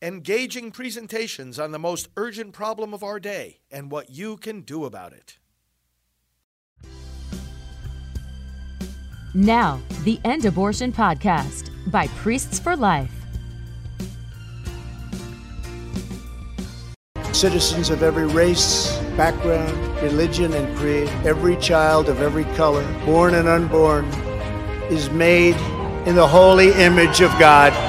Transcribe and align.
engaging 0.00 0.70
presentations 0.70 1.58
on 1.58 1.72
the 1.72 1.78
most 1.78 2.08
urgent 2.16 2.52
problem 2.52 2.94
of 2.94 3.02
our 3.02 3.18
day 3.18 3.58
and 3.70 3.90
what 3.90 4.10
you 4.10 4.36
can 4.36 4.60
do 4.60 4.84
about 4.84 5.12
it. 5.12 5.38
Now, 9.34 9.80
the 10.04 10.20
End 10.24 10.44
Abortion 10.44 10.92
Podcast 10.92 11.70
by 11.90 12.06
Priests 12.08 12.58
for 12.58 12.76
Life. 12.76 13.12
Citizens 17.32 17.90
of 17.90 18.02
every 18.02 18.26
race, 18.26 18.96
background, 19.16 19.76
religion, 20.02 20.52
and 20.54 20.76
creed, 20.76 21.08
every 21.24 21.56
child 21.56 22.08
of 22.08 22.20
every 22.20 22.44
color, 22.56 22.84
born 23.04 23.34
and 23.34 23.48
unborn, 23.48 24.06
is 24.90 25.10
made 25.10 25.56
in 26.06 26.14
the 26.14 26.26
holy 26.26 26.72
image 26.72 27.20
of 27.20 27.30
God. 27.38 27.87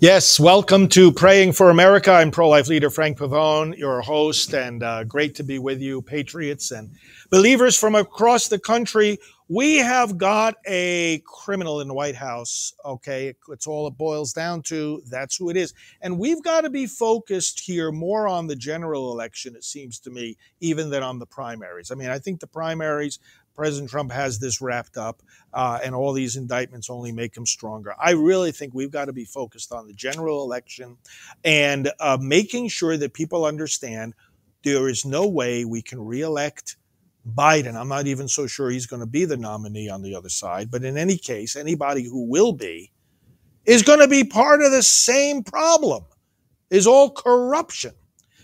Yes, 0.00 0.38
welcome 0.38 0.86
to 0.90 1.10
Praying 1.10 1.54
for 1.54 1.70
America. 1.70 2.12
I'm 2.12 2.30
pro 2.30 2.48
life 2.48 2.68
leader 2.68 2.88
Frank 2.88 3.18
Pavone, 3.18 3.76
your 3.76 4.00
host, 4.00 4.54
and 4.54 4.80
uh, 4.80 5.02
great 5.02 5.34
to 5.34 5.42
be 5.42 5.58
with 5.58 5.80
you, 5.80 6.02
patriots 6.02 6.70
and 6.70 6.92
believers 7.30 7.76
from 7.76 7.96
across 7.96 8.46
the 8.46 8.60
country. 8.60 9.18
We 9.48 9.78
have 9.78 10.16
got 10.16 10.54
a 10.68 11.20
criminal 11.26 11.80
in 11.80 11.88
the 11.88 11.94
White 11.94 12.14
House. 12.14 12.74
Okay, 12.84 13.34
it's 13.48 13.66
all 13.66 13.88
it 13.88 13.98
boils 13.98 14.32
down 14.32 14.62
to. 14.64 15.02
That's 15.10 15.34
who 15.34 15.50
it 15.50 15.56
is. 15.56 15.74
And 16.00 16.16
we've 16.16 16.44
got 16.44 16.60
to 16.60 16.70
be 16.70 16.86
focused 16.86 17.58
here 17.58 17.90
more 17.90 18.28
on 18.28 18.46
the 18.46 18.54
general 18.54 19.12
election, 19.12 19.56
it 19.56 19.64
seems 19.64 19.98
to 20.00 20.10
me, 20.10 20.36
even 20.60 20.90
than 20.90 21.02
on 21.02 21.18
the 21.18 21.26
primaries. 21.26 21.90
I 21.90 21.96
mean, 21.96 22.10
I 22.10 22.20
think 22.20 22.38
the 22.38 22.46
primaries 22.46 23.18
President 23.58 23.90
Trump 23.90 24.12
has 24.12 24.38
this 24.38 24.60
wrapped 24.60 24.96
up, 24.96 25.20
uh, 25.52 25.80
and 25.82 25.92
all 25.92 26.12
these 26.12 26.36
indictments 26.36 26.88
only 26.88 27.10
make 27.10 27.36
him 27.36 27.44
stronger. 27.44 27.92
I 28.00 28.12
really 28.12 28.52
think 28.52 28.72
we've 28.72 28.92
got 28.92 29.06
to 29.06 29.12
be 29.12 29.24
focused 29.24 29.72
on 29.72 29.88
the 29.88 29.92
general 29.92 30.44
election 30.44 30.96
and 31.42 31.90
uh, 31.98 32.18
making 32.20 32.68
sure 32.68 32.96
that 32.96 33.14
people 33.14 33.44
understand 33.44 34.14
there 34.62 34.88
is 34.88 35.04
no 35.04 35.26
way 35.26 35.64
we 35.64 35.82
can 35.82 35.98
reelect 35.98 36.76
Biden. 37.34 37.74
I'm 37.74 37.88
not 37.88 38.06
even 38.06 38.28
so 38.28 38.46
sure 38.46 38.70
he's 38.70 38.86
going 38.86 39.00
to 39.00 39.06
be 39.06 39.24
the 39.24 39.36
nominee 39.36 39.88
on 39.88 40.02
the 40.02 40.14
other 40.14 40.28
side, 40.28 40.70
but 40.70 40.84
in 40.84 40.96
any 40.96 41.18
case, 41.18 41.56
anybody 41.56 42.04
who 42.04 42.30
will 42.30 42.52
be 42.52 42.92
is 43.66 43.82
going 43.82 43.98
to 43.98 44.08
be 44.08 44.22
part 44.22 44.62
of 44.62 44.70
the 44.70 44.84
same 44.84 45.42
problem 45.42 46.04
is 46.70 46.86
all 46.86 47.10
corruption. 47.10 47.94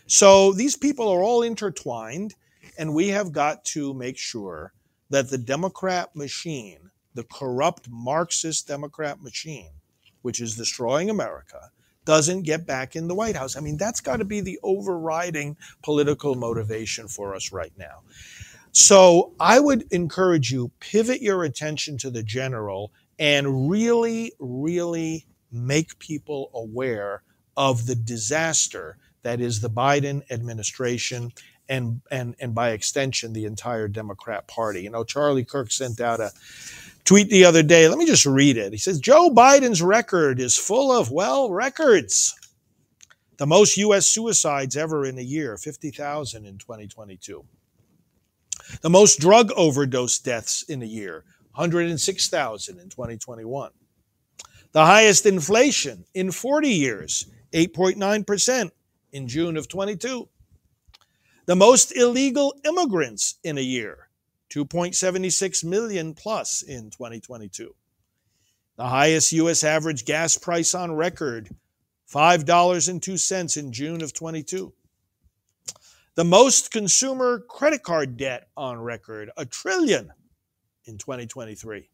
So 0.08 0.52
these 0.52 0.76
people 0.76 1.08
are 1.08 1.22
all 1.22 1.44
intertwined, 1.44 2.34
and 2.76 2.92
we 2.92 3.08
have 3.10 3.30
got 3.30 3.64
to 3.66 3.94
make 3.94 4.18
sure 4.18 4.73
that 5.14 5.30
the 5.30 5.38
Democrat 5.38 6.16
machine, 6.16 6.90
the 7.14 7.22
corrupt 7.22 7.88
Marxist 7.88 8.66
Democrat 8.66 9.22
machine, 9.22 9.70
which 10.22 10.40
is 10.40 10.56
destroying 10.56 11.08
America, 11.08 11.70
doesn't 12.04 12.42
get 12.42 12.66
back 12.66 12.96
in 12.96 13.06
the 13.06 13.14
White 13.14 13.36
House. 13.36 13.56
I 13.56 13.60
mean, 13.60 13.76
that's 13.76 14.00
got 14.00 14.16
to 14.16 14.24
be 14.24 14.40
the 14.40 14.58
overriding 14.64 15.56
political 15.84 16.34
motivation 16.34 17.06
for 17.06 17.32
us 17.32 17.52
right 17.52 17.72
now. 17.78 18.02
So 18.72 19.34
I 19.38 19.60
would 19.60 19.84
encourage 19.92 20.50
you 20.50 20.72
pivot 20.80 21.22
your 21.22 21.44
attention 21.44 21.96
to 21.98 22.10
the 22.10 22.24
general 22.24 22.90
and 23.16 23.70
really, 23.70 24.32
really 24.40 25.26
make 25.52 25.96
people 26.00 26.50
aware 26.52 27.22
of 27.56 27.86
the 27.86 27.94
disaster 27.94 28.98
that 29.22 29.40
is 29.40 29.60
the 29.60 29.70
Biden 29.70 30.28
administration 30.28 31.32
and 31.68 32.00
and 32.10 32.34
and 32.38 32.54
by 32.54 32.70
extension 32.70 33.32
the 33.32 33.44
entire 33.46 33.88
Democrat 33.88 34.46
Party. 34.48 34.82
You 34.82 34.90
know, 34.90 35.04
Charlie 35.04 35.44
Kirk 35.44 35.70
sent 35.72 36.00
out 36.00 36.20
a 36.20 36.30
tweet 37.04 37.30
the 37.30 37.44
other 37.44 37.62
day. 37.62 37.88
Let 37.88 37.98
me 37.98 38.06
just 38.06 38.26
read 38.26 38.56
it. 38.56 38.72
He 38.72 38.78
says 38.78 39.00
Joe 39.00 39.30
Biden's 39.30 39.82
record 39.82 40.40
is 40.40 40.56
full 40.56 40.92
of 40.92 41.10
well 41.10 41.50
records. 41.50 42.34
The 43.36 43.46
most 43.46 43.76
U.S. 43.78 44.06
suicides 44.06 44.76
ever 44.76 45.04
in 45.04 45.18
a 45.18 45.22
year, 45.22 45.56
50,000 45.56 46.46
in 46.46 46.56
2022. 46.58 47.44
The 48.80 48.90
most 48.90 49.18
drug 49.18 49.50
overdose 49.56 50.20
deaths 50.20 50.62
in 50.62 50.82
a 50.82 50.86
year, 50.86 51.24
106,000 51.54 52.78
in 52.78 52.88
2021. 52.88 53.70
The 54.70 54.84
highest 54.84 55.26
inflation 55.26 56.04
in 56.14 56.30
40 56.30 56.68
years, 56.68 57.26
8.9% 57.52 58.70
in 59.12 59.28
June 59.28 59.56
of 59.56 59.68
22. 59.68 60.28
The 61.46 61.56
most 61.56 61.94
illegal 61.94 62.54
immigrants 62.64 63.34
in 63.44 63.58
a 63.58 63.60
year, 63.60 64.08
2.76 64.50 65.62
million 65.62 66.14
plus 66.14 66.62
in 66.62 66.88
2022. 66.88 67.74
The 68.76 68.86
highest 68.86 69.30
U.S. 69.32 69.62
average 69.62 70.06
gas 70.06 70.38
price 70.38 70.74
on 70.74 70.94
record, 70.94 71.54
$5.02 72.10 73.56
in 73.58 73.72
June 73.72 74.02
of 74.02 74.14
22. 74.14 74.72
The 76.14 76.24
most 76.24 76.70
consumer 76.70 77.40
credit 77.40 77.82
card 77.82 78.16
debt 78.16 78.48
on 78.56 78.78
record, 78.78 79.30
a 79.36 79.44
trillion 79.44 80.12
in 80.86 80.96
2023. 80.96 81.90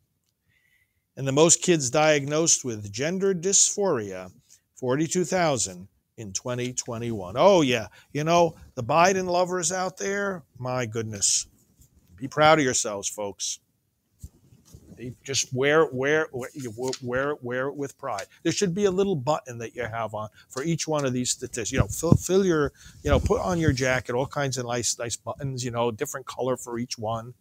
And 1.16 1.26
the 1.26 1.32
most 1.32 1.60
kids 1.60 1.90
diagnosed 1.90 2.64
with 2.64 2.92
gender 2.92 3.34
dysphoria, 3.34 4.30
42,000 4.76 5.88
in 6.20 6.32
2021. 6.32 7.34
Oh, 7.36 7.62
yeah. 7.62 7.88
You 8.12 8.24
know, 8.24 8.54
the 8.74 8.84
Biden 8.84 9.26
lovers 9.26 9.72
out 9.72 9.96
there, 9.96 10.44
my 10.58 10.86
goodness. 10.86 11.46
Be 12.16 12.28
proud 12.28 12.58
of 12.58 12.64
yourselves, 12.64 13.08
folks. 13.08 13.60
Just 15.24 15.54
wear 15.54 15.86
wear 15.92 16.28
wear 17.02 17.34
wear 17.40 17.68
it 17.68 17.74
with 17.74 17.96
pride. 17.96 18.26
There 18.42 18.52
should 18.52 18.74
be 18.74 18.84
a 18.84 18.90
little 18.90 19.16
button 19.16 19.56
that 19.56 19.74
you 19.74 19.82
have 19.84 20.12
on 20.12 20.28
for 20.50 20.62
each 20.62 20.86
one 20.86 21.06
of 21.06 21.14
these 21.14 21.30
statistics. 21.30 21.72
You 21.72 21.78
know, 21.78 21.86
fill, 21.86 22.12
fill 22.12 22.44
your 22.44 22.72
you 23.02 23.08
know 23.08 23.18
put 23.18 23.40
on 23.40 23.58
your 23.58 23.72
jacket 23.72 24.14
all 24.14 24.26
kinds 24.26 24.58
of 24.58 24.66
nice 24.66 24.98
nice 24.98 25.16
buttons. 25.16 25.64
You 25.64 25.70
know, 25.70 25.90
different 25.90 26.26
color 26.26 26.58
for 26.58 26.78
each 26.78 26.98
one. 26.98 27.32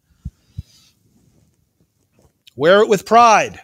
Wear 2.56 2.82
it 2.82 2.88
with 2.88 3.06
pride, 3.06 3.60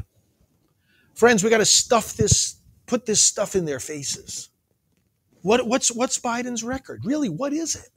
friends. 1.15 1.43
We 1.43 1.50
got 1.50 1.59
to 1.59 1.65
stuff 1.65 2.15
this, 2.15 2.56
put 2.87 3.04
this 3.04 3.21
stuff 3.21 3.56
in 3.56 3.65
their 3.65 3.81
faces. 3.81 4.50
What, 5.47 5.65
what's, 5.69 5.93
what's 5.93 6.19
Biden's 6.19 6.65
record? 6.65 7.05
Really, 7.05 7.29
what 7.29 7.53
is 7.53 7.77
it? 7.77 7.91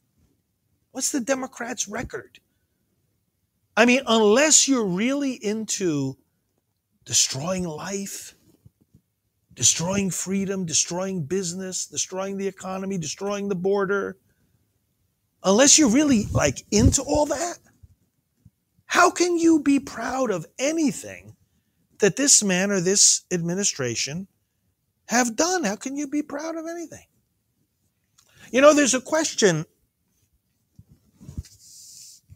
What's 0.92 1.12
the 1.12 1.20
Democrats' 1.20 1.88
record? 1.88 2.38
I 3.76 3.86
mean, 3.86 4.02
unless 4.06 4.68
you're 4.68 4.86
really 4.86 5.34
into 5.34 6.16
destroying 7.06 7.64
life, 7.64 8.36
destroying 9.56 10.12
freedom, 10.12 10.68
destroying 10.68 11.24
business, 11.24 11.88
destroying 11.88 12.38
the 12.38 12.48
economy, 12.48 13.00
destroying 13.00 13.50
the 13.50 13.56
border, 13.56 14.20
unless 15.44 15.80
you're 15.80 15.90
really 15.90 16.28
like 16.32 16.64
into 16.70 17.02
all 17.02 17.26
that, 17.26 17.58
how 18.86 19.10
can 19.10 19.40
you 19.40 19.64
be 19.64 19.80
proud 19.80 20.30
of 20.30 20.46
anything 20.60 21.36
that 21.98 22.16
this 22.16 22.44
man 22.44 22.70
or 22.70 22.80
this 22.80 23.24
administration 23.32 24.28
have 25.08 25.36
done? 25.36 25.64
How 25.64 25.78
can 25.78 25.96
you 25.96 26.08
be 26.08 26.22
proud 26.22 26.56
of 26.56 26.68
anything? 26.68 27.06
You 28.52 28.62
know, 28.62 28.74
there's 28.74 28.96
a 28.96 29.02
question 29.02 29.66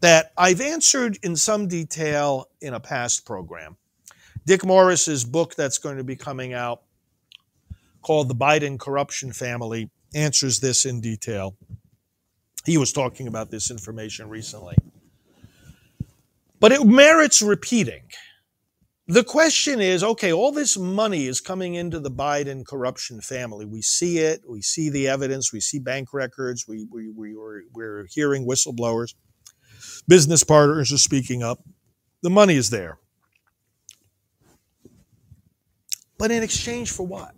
that 0.00 0.32
I've 0.36 0.60
answered 0.60 1.18
in 1.22 1.34
some 1.34 1.66
detail 1.66 2.48
in 2.60 2.74
a 2.74 2.80
past 2.80 3.26
program. 3.26 3.76
Dick 4.46 4.64
Morris's 4.64 5.24
book 5.24 5.54
that's 5.54 5.78
going 5.78 5.96
to 5.96 6.04
be 6.04 6.14
coming 6.14 6.52
out 6.52 6.82
called 8.02 8.28
The 8.28 8.34
Biden 8.34 8.78
Corruption 8.78 9.32
Family 9.32 9.90
answers 10.14 10.60
this 10.60 10.84
in 10.84 11.00
detail. 11.00 11.56
He 12.64 12.78
was 12.78 12.92
talking 12.92 13.26
about 13.26 13.50
this 13.50 13.70
information 13.70 14.28
recently. 14.28 14.76
But 16.60 16.70
it 16.70 16.84
merits 16.84 17.42
repeating 17.42 18.02
the 19.06 19.24
question 19.24 19.80
is 19.80 20.02
okay, 20.02 20.32
all 20.32 20.52
this 20.52 20.76
money 20.78 21.26
is 21.26 21.40
coming 21.40 21.74
into 21.74 22.00
the 22.00 22.10
Biden 22.10 22.64
corruption 22.64 23.20
family. 23.20 23.66
We 23.66 23.82
see 23.82 24.18
it, 24.18 24.42
we 24.48 24.62
see 24.62 24.90
the 24.90 25.08
evidence, 25.08 25.52
we 25.52 25.60
see 25.60 25.78
bank 25.78 26.12
records, 26.12 26.66
we, 26.66 26.86
we, 26.90 27.10
we, 27.10 27.34
we're, 27.34 27.62
we're 27.72 28.06
hearing 28.10 28.46
whistleblowers, 28.46 29.14
business 30.08 30.44
partners 30.44 30.92
are 30.92 30.98
speaking 30.98 31.42
up. 31.42 31.58
The 32.22 32.30
money 32.30 32.56
is 32.56 32.70
there. 32.70 32.98
But 36.16 36.30
in 36.30 36.42
exchange 36.42 36.90
for 36.90 37.06
what? 37.06 37.34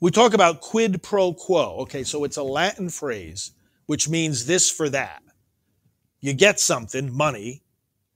We 0.00 0.10
talk 0.10 0.32
about 0.32 0.60
quid 0.60 1.02
pro 1.02 1.34
quo. 1.34 1.78
Okay, 1.80 2.02
so 2.02 2.24
it's 2.24 2.36
a 2.36 2.42
Latin 2.42 2.88
phrase 2.88 3.52
which 3.88 4.06
means 4.06 4.44
this 4.44 4.70
for 4.70 4.90
that. 4.90 5.22
You 6.20 6.34
get 6.34 6.60
something, 6.60 7.10
money, 7.10 7.62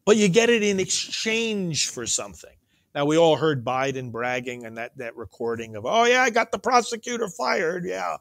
but 0.04 0.16
you 0.16 0.28
get 0.28 0.50
it 0.50 0.62
in 0.62 0.80
exchange 0.80 1.90
for 1.90 2.06
something. 2.06 2.54
Now 2.94 3.06
we 3.06 3.16
all 3.16 3.36
heard 3.36 3.64
Biden 3.64 4.12
bragging 4.12 4.66
and 4.66 4.76
that 4.76 4.96
that 4.98 5.16
recording 5.16 5.76
of, 5.76 5.86
oh 5.86 6.04
yeah, 6.04 6.22
I 6.22 6.30
got 6.30 6.52
the 6.52 6.58
prosecutor 6.58 7.28
fired. 7.28 7.84
Yeah. 7.86 8.16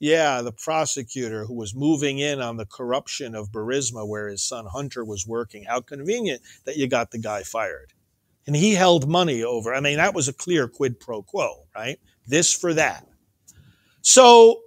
Yeah, 0.00 0.42
the 0.42 0.52
prosecutor 0.52 1.44
who 1.44 1.54
was 1.54 1.74
moving 1.74 2.20
in 2.20 2.40
on 2.40 2.56
the 2.56 2.66
corruption 2.66 3.34
of 3.34 3.50
Burisma 3.50 4.06
where 4.06 4.28
his 4.28 4.44
son 4.44 4.66
Hunter 4.66 5.04
was 5.04 5.26
working. 5.26 5.64
How 5.64 5.80
convenient 5.80 6.40
that 6.66 6.76
you 6.76 6.86
got 6.86 7.10
the 7.10 7.18
guy 7.18 7.42
fired. 7.42 7.92
And 8.46 8.54
he 8.54 8.74
held 8.74 9.08
money 9.08 9.42
over. 9.42 9.74
I 9.74 9.80
mean, 9.80 9.96
that 9.96 10.14
was 10.14 10.28
a 10.28 10.32
clear 10.32 10.68
quid 10.68 11.00
pro 11.00 11.22
quo, 11.22 11.66
right? 11.74 11.98
This 12.26 12.54
for 12.54 12.72
that. 12.74 13.06
So 14.00 14.60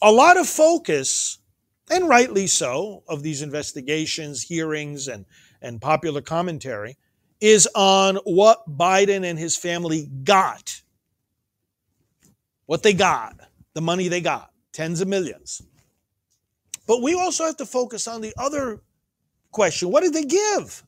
a 0.00 0.10
lot 0.10 0.38
of 0.38 0.48
focus, 0.48 1.38
and 1.90 2.08
rightly 2.08 2.46
so, 2.46 3.04
of 3.06 3.22
these 3.22 3.42
investigations, 3.42 4.42
hearings, 4.42 5.08
and, 5.08 5.26
and 5.64 5.80
popular 5.80 6.20
commentary 6.20 6.96
is 7.40 7.68
on 7.74 8.16
what 8.24 8.68
Biden 8.68 9.24
and 9.24 9.38
his 9.38 9.56
family 9.56 10.08
got. 10.22 10.82
What 12.66 12.82
they 12.82 12.94
got, 12.94 13.36
the 13.74 13.80
money 13.80 14.08
they 14.08 14.20
got, 14.20 14.50
tens 14.72 15.00
of 15.00 15.08
millions. 15.08 15.62
But 16.86 17.02
we 17.02 17.14
also 17.14 17.44
have 17.44 17.56
to 17.58 17.66
focus 17.66 18.06
on 18.06 18.20
the 18.20 18.34
other 18.38 18.82
question 19.50 19.90
what 19.90 20.02
did 20.02 20.14
they 20.14 20.24
give? 20.24 20.84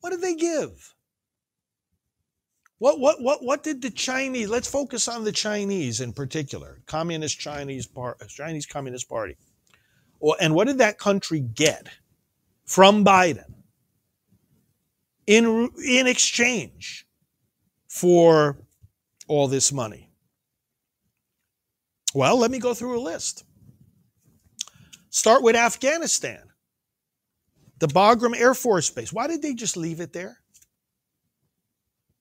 What 0.00 0.10
did 0.10 0.22
they 0.22 0.34
give? 0.34 0.94
What, 2.78 2.98
what, 2.98 3.20
what, 3.20 3.44
what 3.44 3.62
did 3.62 3.82
the 3.82 3.90
Chinese, 3.90 4.48
let's 4.48 4.68
focus 4.68 5.06
on 5.06 5.24
the 5.24 5.32
Chinese 5.32 6.00
in 6.00 6.14
particular, 6.14 6.80
Communist 6.86 7.38
Chinese, 7.38 7.86
Par, 7.86 8.16
Chinese 8.28 8.64
Communist 8.64 9.06
Party. 9.06 9.36
And 10.40 10.54
what 10.54 10.66
did 10.66 10.78
that 10.78 10.98
country 10.98 11.40
get 11.40 11.88
from 12.70 13.04
Biden 13.04 13.52
in, 15.26 15.68
in 15.84 16.06
exchange 16.06 17.04
for 17.88 18.58
all 19.26 19.48
this 19.48 19.72
money? 19.72 20.08
Well, 22.14 22.38
let 22.38 22.52
me 22.52 22.60
go 22.60 22.72
through 22.72 22.96
a 22.96 23.02
list. 23.02 23.44
Start 25.08 25.42
with 25.42 25.56
Afghanistan, 25.56 26.42
the 27.80 27.88
Bagram 27.88 28.36
Air 28.36 28.54
Force 28.54 28.88
Base. 28.88 29.12
Why 29.12 29.26
did 29.26 29.42
they 29.42 29.54
just 29.54 29.76
leave 29.76 29.98
it 29.98 30.12
there? 30.12 30.38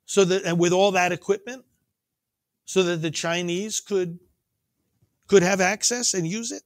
So 0.05 0.25
that, 0.25 0.45
and 0.45 0.57
with 0.57 0.73
all 0.73 0.93
that 0.93 1.11
equipment, 1.11 1.63
so 2.65 2.81
that 2.81 3.03
the 3.03 3.11
Chinese 3.11 3.81
could, 3.81 4.17
could 5.27 5.43
have 5.43 5.61
access 5.61 6.15
and 6.15 6.25
use 6.27 6.51
it? 6.51 6.63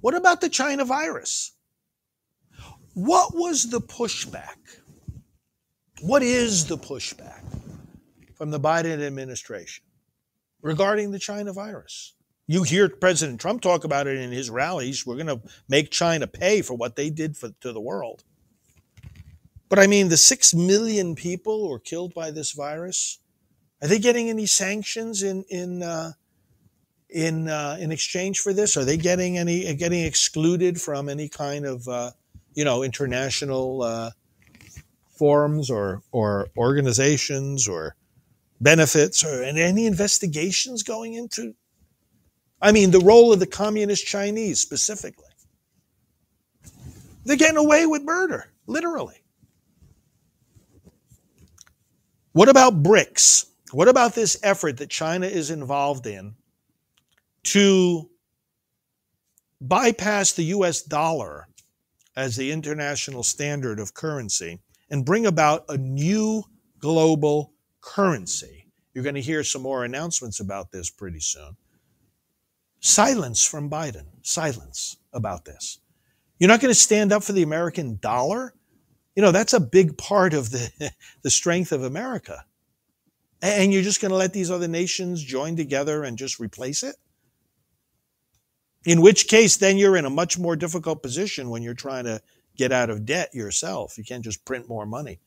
What 0.00 0.14
about 0.14 0.40
the 0.40 0.48
China 0.48 0.84
virus? 0.84 1.52
What 2.98 3.32
was 3.32 3.70
the 3.70 3.80
pushback? 3.80 4.56
What 6.00 6.20
is 6.20 6.66
the 6.66 6.76
pushback 6.76 7.44
from 8.34 8.50
the 8.50 8.58
Biden 8.58 9.00
administration 9.06 9.84
regarding 10.62 11.12
the 11.12 11.20
China 11.20 11.52
virus? 11.52 12.14
You 12.48 12.64
hear 12.64 12.88
President 12.88 13.40
Trump 13.40 13.62
talk 13.62 13.84
about 13.84 14.08
it 14.08 14.18
in 14.18 14.32
his 14.32 14.50
rallies. 14.50 15.06
We're 15.06 15.14
going 15.14 15.28
to 15.28 15.40
make 15.68 15.92
China 15.92 16.26
pay 16.26 16.60
for 16.60 16.74
what 16.74 16.96
they 16.96 17.08
did 17.08 17.36
for, 17.36 17.50
to 17.60 17.72
the 17.72 17.80
world. 17.80 18.24
But 19.68 19.78
I 19.78 19.86
mean, 19.86 20.08
the 20.08 20.16
six 20.16 20.52
million 20.52 21.14
people 21.14 21.60
who 21.60 21.68
were 21.68 21.78
killed 21.78 22.14
by 22.14 22.32
this 22.32 22.50
virus, 22.50 23.20
are 23.80 23.86
they 23.86 24.00
getting 24.00 24.28
any 24.28 24.46
sanctions 24.46 25.22
in 25.22 25.44
in 25.44 25.84
uh, 25.84 26.14
in 27.08 27.48
uh, 27.48 27.76
in 27.78 27.92
exchange 27.92 28.40
for 28.40 28.52
this? 28.52 28.76
Are 28.76 28.84
they 28.84 28.96
getting 28.96 29.38
any 29.38 29.72
getting 29.76 30.02
excluded 30.02 30.80
from 30.80 31.08
any 31.08 31.28
kind 31.28 31.64
of 31.64 31.86
uh, 31.86 32.10
you 32.54 32.64
know 32.64 32.82
international 32.82 33.82
uh, 33.82 34.10
forums 35.16 35.70
or 35.70 36.02
or 36.12 36.48
organizations 36.56 37.68
or 37.68 37.94
benefits 38.60 39.24
or 39.24 39.42
and 39.42 39.58
any 39.58 39.86
investigations 39.86 40.82
going 40.82 41.14
into 41.14 41.54
I 42.60 42.72
mean, 42.72 42.90
the 42.90 43.00
role 43.00 43.32
of 43.32 43.38
the 43.38 43.46
communist 43.46 44.06
Chinese 44.06 44.60
specifically. 44.60 45.24
They're 47.24 47.36
getting 47.36 47.56
away 47.56 47.86
with 47.86 48.02
murder, 48.02 48.50
literally. 48.66 49.22
What 52.32 52.48
about 52.48 52.82
BRICS? 52.82 53.46
What 53.72 53.88
about 53.88 54.14
this 54.14 54.38
effort 54.42 54.78
that 54.78 54.90
China 54.90 55.26
is 55.26 55.50
involved 55.50 56.06
in 56.06 56.34
to 57.44 58.08
bypass 59.60 60.32
the 60.32 60.44
US 60.44 60.82
dollar 60.82 61.46
as 62.18 62.34
the 62.34 62.50
international 62.50 63.22
standard 63.22 63.78
of 63.78 63.94
currency 63.94 64.58
and 64.90 65.06
bring 65.06 65.24
about 65.24 65.64
a 65.68 65.78
new 65.78 66.42
global 66.80 67.52
currency? 67.80 68.66
You're 68.92 69.04
going 69.04 69.14
to 69.14 69.20
hear 69.20 69.44
some 69.44 69.62
more 69.62 69.84
announcements 69.84 70.40
about 70.40 70.72
this 70.72 70.90
pretty 70.90 71.20
soon. 71.20 71.56
Silence 72.80 73.44
from 73.44 73.70
Biden. 73.70 74.06
Silence 74.22 74.96
about 75.12 75.44
this. 75.44 75.78
You're 76.40 76.48
not 76.48 76.60
going 76.60 76.74
to 76.74 76.80
stand 76.80 77.12
up 77.12 77.22
for 77.22 77.32
the 77.32 77.42
American 77.42 77.98
dollar? 78.02 78.52
You 79.14 79.22
know, 79.22 79.30
that's 79.30 79.52
a 79.52 79.60
big 79.60 79.96
part 79.96 80.34
of 80.34 80.50
the, 80.50 80.92
the 81.22 81.30
strength 81.30 81.70
of 81.70 81.84
America. 81.84 82.44
And 83.40 83.72
you're 83.72 83.82
just 83.82 84.00
going 84.00 84.10
to 84.10 84.16
let 84.16 84.32
these 84.32 84.50
other 84.50 84.66
nations 84.66 85.22
join 85.22 85.54
together 85.54 86.02
and 86.02 86.18
just 86.18 86.40
replace 86.40 86.82
it? 86.82 86.96
In 88.84 89.00
which 89.00 89.28
case, 89.28 89.56
then 89.56 89.76
you're 89.76 89.96
in 89.96 90.04
a 90.04 90.10
much 90.10 90.38
more 90.38 90.56
difficult 90.56 91.02
position 91.02 91.50
when 91.50 91.62
you're 91.62 91.74
trying 91.74 92.04
to 92.04 92.20
get 92.56 92.72
out 92.72 92.90
of 92.90 93.04
debt 93.04 93.34
yourself. 93.34 93.98
You 93.98 94.04
can't 94.04 94.24
just 94.24 94.44
print 94.44 94.68
more 94.68 94.86
money. 94.86 95.20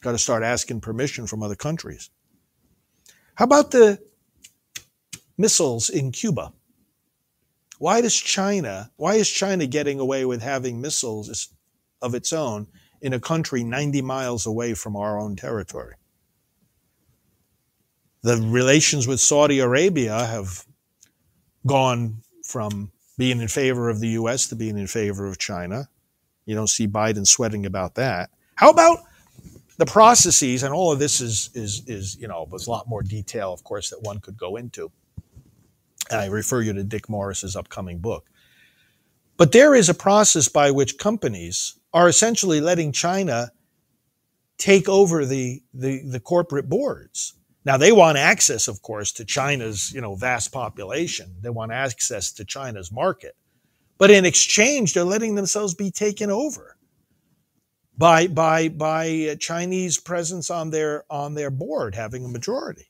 Got 0.00 0.12
to 0.12 0.18
start 0.18 0.42
asking 0.42 0.80
permission 0.80 1.26
from 1.26 1.42
other 1.42 1.54
countries. 1.54 2.10
How 3.34 3.44
about 3.44 3.70
the 3.70 3.98
missiles 5.36 5.90
in 5.90 6.12
Cuba. 6.12 6.52
Why 7.78 8.00
does 8.00 8.14
China, 8.14 8.90
why 8.96 9.14
is 9.14 9.28
China 9.28 9.66
getting 9.66 9.98
away 9.98 10.24
with 10.24 10.42
having 10.42 10.80
missiles 10.80 11.48
of 12.00 12.14
its 12.14 12.32
own 12.32 12.68
in 13.00 13.12
a 13.12 13.20
country 13.20 13.64
90 13.64 14.00
miles 14.02 14.46
away 14.46 14.74
from 14.74 14.96
our 14.96 15.18
own 15.18 15.36
territory? 15.36 15.96
The 18.22 18.36
relations 18.36 19.06
with 19.06 19.20
Saudi 19.20 19.58
Arabia 19.58 20.24
have 20.24 20.64
gone 21.66 22.22
from 22.44 22.92
being 23.18 23.40
in 23.40 23.48
favor 23.48 23.88
of 23.88 24.00
the 24.00 24.08
US 24.08 24.48
to 24.48 24.56
being 24.56 24.78
in 24.78 24.86
favor 24.86 25.26
of 25.26 25.38
China. 25.38 25.88
You 26.46 26.54
don't 26.54 26.68
see 26.68 26.86
Biden 26.86 27.26
sweating 27.26 27.66
about 27.66 27.94
that. 27.96 28.30
How 28.54 28.70
about 28.70 28.98
the 29.76 29.86
processes, 29.86 30.62
and 30.62 30.72
all 30.72 30.92
of 30.92 30.98
this 30.98 31.20
is 31.20 31.50
is 31.54 31.82
is 31.86 32.16
you 32.16 32.28
know, 32.28 32.46
there's 32.48 32.66
a 32.66 32.70
lot 32.70 32.88
more 32.88 33.02
detail, 33.02 33.52
of 33.52 33.64
course, 33.64 33.90
that 33.90 34.02
one 34.02 34.20
could 34.20 34.36
go 34.36 34.56
into. 34.56 34.92
And 36.10 36.20
I 36.20 36.26
refer 36.26 36.60
you 36.60 36.72
to 36.74 36.84
Dick 36.84 37.08
Morris's 37.08 37.56
upcoming 37.56 37.98
book. 37.98 38.28
But 39.36 39.52
there 39.52 39.74
is 39.74 39.88
a 39.88 39.94
process 39.94 40.48
by 40.48 40.70
which 40.70 40.98
companies 40.98 41.76
are 41.92 42.08
essentially 42.08 42.60
letting 42.60 42.92
China 42.92 43.50
take 44.58 44.88
over 44.88 45.24
the, 45.24 45.62
the, 45.72 46.02
the 46.02 46.20
corporate 46.20 46.68
boards. 46.68 47.34
Now 47.64 47.76
they 47.76 47.92
want 47.92 48.18
access, 48.18 48.68
of 48.68 48.82
course, 48.82 49.12
to 49.12 49.24
China's 49.24 49.92
you 49.92 50.00
know 50.00 50.14
vast 50.14 50.52
population. 50.52 51.34
They 51.40 51.50
want 51.50 51.72
access 51.72 52.32
to 52.32 52.44
China's 52.44 52.92
market, 52.92 53.36
but 53.98 54.10
in 54.10 54.24
exchange, 54.24 54.92
they're 54.92 55.04
letting 55.04 55.34
themselves 55.34 55.74
be 55.74 55.90
taken 55.90 56.30
over 56.30 56.76
by 57.96 58.26
by 58.26 58.68
by 58.68 59.30
uh, 59.32 59.36
Chinese 59.36 59.98
presence 59.98 60.50
on 60.50 60.70
their 60.70 61.04
on 61.10 61.34
their 61.34 61.50
board, 61.50 61.94
having 61.94 62.24
a 62.24 62.28
majority. 62.28 62.88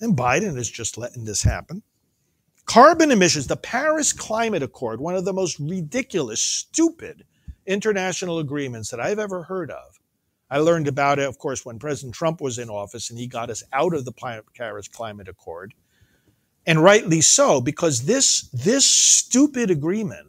And 0.00 0.16
Biden 0.16 0.56
is 0.56 0.70
just 0.70 0.98
letting 0.98 1.24
this 1.24 1.42
happen. 1.42 1.82
Carbon 2.64 3.10
emissions, 3.10 3.46
the 3.46 3.56
Paris 3.56 4.12
Climate 4.12 4.62
Accord, 4.62 5.00
one 5.00 5.14
of 5.14 5.24
the 5.24 5.32
most 5.32 5.58
ridiculous, 5.58 6.40
stupid 6.40 7.24
international 7.66 8.38
agreements 8.38 8.90
that 8.90 9.00
I've 9.00 9.18
ever 9.18 9.44
heard 9.44 9.70
of. 9.70 9.91
I 10.52 10.58
learned 10.58 10.86
about 10.86 11.18
it, 11.18 11.26
of 11.26 11.38
course, 11.38 11.64
when 11.64 11.78
President 11.78 12.14
Trump 12.14 12.42
was 12.42 12.58
in 12.58 12.68
office 12.68 13.08
and 13.08 13.18
he 13.18 13.26
got 13.26 13.48
us 13.48 13.62
out 13.72 13.94
of 13.94 14.04
the 14.04 14.12
Paris 14.54 14.86
Climate 14.86 15.26
Accord. 15.26 15.72
And 16.66 16.82
rightly 16.82 17.22
so, 17.22 17.62
because 17.62 18.02
this, 18.02 18.50
this 18.50 18.84
stupid 18.84 19.70
agreement 19.70 20.28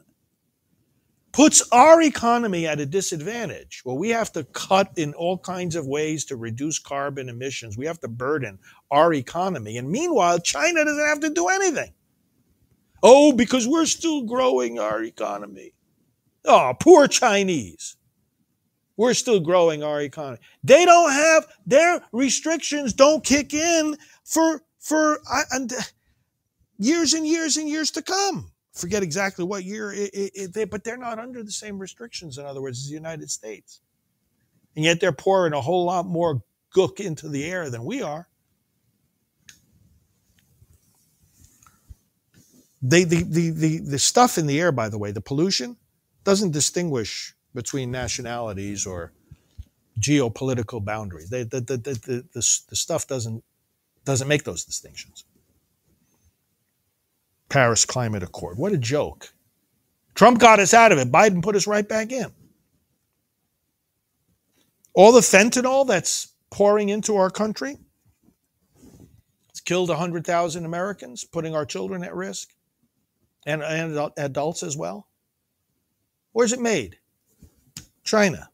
puts 1.34 1.68
our 1.74 2.02
economy 2.02 2.66
at 2.66 2.80
a 2.80 2.86
disadvantage. 2.86 3.82
Well, 3.84 3.98
we 3.98 4.12
have 4.12 4.32
to 4.32 4.46
cut 4.46 4.92
in 4.96 5.14
all 5.14 5.38
kinds 5.38 5.76
of 5.76 5.88
ways 5.88 6.24
to 6.26 6.38
reduce 6.38 6.80
carbon 6.80 7.28
emissions. 7.28 7.78
We 7.78 7.86
have 7.88 8.00
to 8.00 8.08
burden 8.08 8.60
our 8.92 9.14
economy. 9.14 9.78
And 9.78 9.90
meanwhile, 9.90 10.40
China 10.40 10.86
doesn't 10.86 11.06
have 11.06 11.20
to 11.20 11.32
do 11.32 11.50
anything. 11.50 11.92
Oh, 13.04 13.34
because 13.34 13.68
we're 13.68 13.88
still 13.88 14.22
growing 14.22 14.80
our 14.80 15.04
economy. 15.04 15.74
Oh, 16.46 16.74
poor 16.80 17.10
Chinese. 17.10 17.98
We're 19.04 19.14
still 19.14 19.42
growing 19.42 19.84
our 19.84 20.00
economy. 20.00 20.40
They 20.64 20.86
don't 20.86 21.12
have 21.12 21.46
their 21.68 22.02
restrictions 22.14 22.94
don't 22.94 23.22
kick 23.22 23.54
in 23.54 23.98
for 24.24 24.62
for 24.80 25.20
uh, 25.30 25.68
years 26.78 27.14
and 27.14 27.28
years 27.28 27.58
and 27.58 27.68
years 27.68 27.92
to 27.92 28.02
come. 28.02 28.50
Forget 28.74 29.04
exactly 29.04 29.44
what 29.44 29.66
year, 29.66 29.92
it, 29.92 30.10
it, 30.14 30.32
it, 30.34 30.54
they, 30.54 30.64
but 30.64 30.86
they're 30.86 30.96
not 30.96 31.20
under 31.20 31.44
the 31.44 31.52
same 31.52 31.78
restrictions. 31.80 32.38
In 32.38 32.46
other 32.46 32.62
words, 32.62 32.80
as 32.80 32.88
the 32.88 32.94
United 32.94 33.30
States, 33.30 33.82
and 34.78 34.86
yet 34.86 35.02
they're 35.02 35.12
pouring 35.12 35.52
a 35.52 35.60
whole 35.60 35.84
lot 35.84 36.06
more 36.06 36.42
gook 36.74 37.02
into 37.02 37.28
the 37.28 37.44
air 37.44 37.70
than 37.70 37.84
we 37.84 38.02
are. 38.02 38.30
They, 42.82 43.04
the, 43.04 43.24
the, 43.24 43.50
the, 43.50 43.78
the 43.80 44.00
stuff 44.00 44.38
in 44.38 44.48
the 44.48 44.62
air, 44.62 44.72
by 44.72 44.88
the 44.88 44.98
way, 44.98 45.12
the 45.12 45.20
pollution, 45.20 45.76
doesn't 46.24 46.52
distinguish 46.52 47.36
between 47.54 47.92
nationalities 47.92 48.86
or 48.86 49.12
geopolitical 50.00 50.84
boundaries. 50.84 51.30
They, 51.30 51.44
the, 51.44 51.62
the, 51.62 51.78
the, 51.78 51.94
the, 51.94 52.26
the, 52.34 52.60
the 52.70 52.76
stuff 52.76 53.08
doesn't, 53.08 53.44
doesn't 54.06 54.28
make 54.28 54.44
those 54.44 54.64
distinctions. 54.64 55.26
Paris 57.50 57.86
Climate 57.86 58.24
Accord. 58.24 58.58
What 58.58 58.74
a 58.74 58.78
joke. 58.78 59.32
Trump 60.16 60.40
got 60.40 60.60
us 60.60 60.74
out 60.74 60.92
of 60.92 60.98
it. 60.98 61.12
Biden 61.12 61.44
put 61.44 61.56
us 61.56 61.68
right 61.68 61.88
back 61.88 62.12
in. 62.12 62.32
All 64.96 65.12
the 65.12 65.22
fentanyl 65.22 65.88
that's 65.88 66.34
pouring 66.52 66.90
into 66.90 67.16
our 67.16 67.30
country, 67.30 67.78
it's 69.50 69.62
killed 69.62 69.90
100,000 69.90 70.66
Americans, 70.66 71.24
putting 71.24 71.56
our 71.56 71.66
children 71.66 72.04
at 72.04 72.16
risk 72.16 72.50
and, 73.46 73.64
and 73.64 74.12
adults 74.18 74.64
as 74.64 74.78
well. 74.78 75.08
Where's 76.32 76.54
it 76.54 76.60
made? 76.60 76.98
China. 78.04 78.50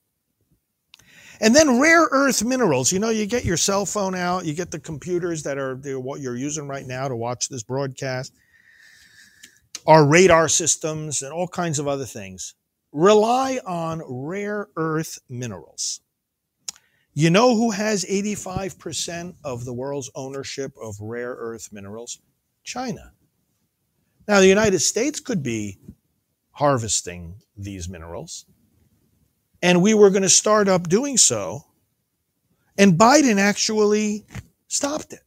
And 1.42 1.56
then 1.56 1.80
rare 1.80 2.08
earth 2.12 2.44
minerals. 2.44 2.92
You 2.92 3.00
know, 3.00 3.10
you 3.10 3.26
get 3.26 3.46
your 3.46 3.58
cell 3.58 3.86
phone 3.86 4.16
out, 4.16 4.46
you 4.46 4.54
get 4.54 4.72
the 4.72 4.80
computers 4.80 5.44
that 5.44 5.58
are 5.58 5.76
what 6.00 6.20
you're 6.20 6.36
using 6.36 6.68
right 6.68 6.86
now 6.86 7.08
to 7.08 7.16
watch 7.16 7.48
this 7.48 7.64
broadcast, 7.64 8.34
our 9.88 10.06
radar 10.06 10.50
systems, 10.50 11.22
and 11.22 11.32
all 11.32 11.48
kinds 11.48 11.80
of 11.80 11.88
other 11.88 12.06
things 12.06 12.56
rely 12.92 13.60
on 13.66 14.02
rare 14.08 14.68
earth 14.76 15.20
minerals. 15.30 16.02
You 17.14 17.30
know 17.30 17.56
who 17.56 17.72
has 17.72 18.06
85% 18.06 19.36
of 19.44 19.66
the 19.66 19.74
world's 19.74 20.10
ownership 20.16 20.74
of 20.82 20.96
rare 21.00 21.36
earth 21.38 21.70
minerals? 21.72 22.20
China. 22.64 23.14
Now, 24.28 24.40
the 24.40 24.48
United 24.48 24.80
States 24.80 25.20
could 25.20 25.42
be 25.42 25.80
harvesting 26.52 27.36
these 27.58 27.90
minerals 27.90 28.46
and 29.62 29.82
we 29.82 29.94
were 29.94 30.10
going 30.10 30.24
to 30.24 30.30
start 30.30 30.68
up 30.68 30.88
doing 30.88 31.18
so. 31.18 31.66
And 32.78 32.94
Biden 32.94 33.40
actually 33.40 34.26
stopped 34.68 35.14
it. 35.14 35.20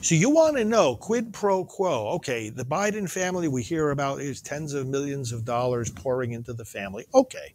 So 0.00 0.14
you 0.14 0.30
want 0.30 0.56
to 0.56 0.64
know 0.64 0.94
quid 0.94 1.32
pro 1.32 1.64
quo. 1.64 2.10
Okay, 2.10 2.48
the 2.48 2.64
Biden 2.64 3.10
family 3.10 3.48
we 3.48 3.62
hear 3.62 3.90
about 3.90 4.20
is 4.20 4.40
tens 4.40 4.72
of 4.72 4.86
millions 4.86 5.32
of 5.32 5.44
dollars 5.44 5.90
pouring 5.90 6.32
into 6.32 6.52
the 6.52 6.64
family. 6.64 7.06
Okay. 7.12 7.54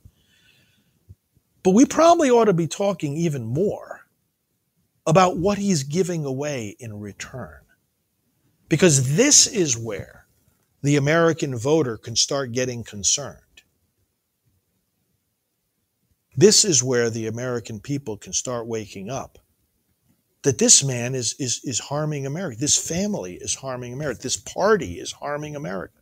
But 1.63 1.71
we 1.71 1.85
probably 1.85 2.29
ought 2.29 2.45
to 2.45 2.53
be 2.53 2.67
talking 2.67 3.15
even 3.15 3.45
more 3.45 4.01
about 5.05 5.37
what 5.37 5.57
he's 5.57 5.83
giving 5.83 6.25
away 6.25 6.75
in 6.79 6.99
return. 6.99 7.61
Because 8.67 9.15
this 9.15 9.47
is 9.47 9.77
where 9.77 10.25
the 10.81 10.95
American 10.95 11.57
voter 11.57 11.97
can 11.97 12.15
start 12.15 12.51
getting 12.51 12.83
concerned. 12.83 13.41
This 16.35 16.63
is 16.63 16.83
where 16.83 17.09
the 17.09 17.27
American 17.27 17.79
people 17.79 18.17
can 18.17 18.33
start 18.33 18.67
waking 18.67 19.09
up. 19.09 19.37
That 20.43 20.57
this 20.57 20.83
man 20.83 21.13
is, 21.13 21.35
is, 21.39 21.61
is 21.63 21.79
harming 21.79 22.25
America. 22.25 22.57
This 22.59 22.77
family 22.77 23.35
is 23.35 23.55
harming 23.55 23.93
America. 23.93 24.21
This 24.23 24.37
party 24.37 24.99
is 24.99 25.11
harming 25.11 25.55
America. 25.55 25.93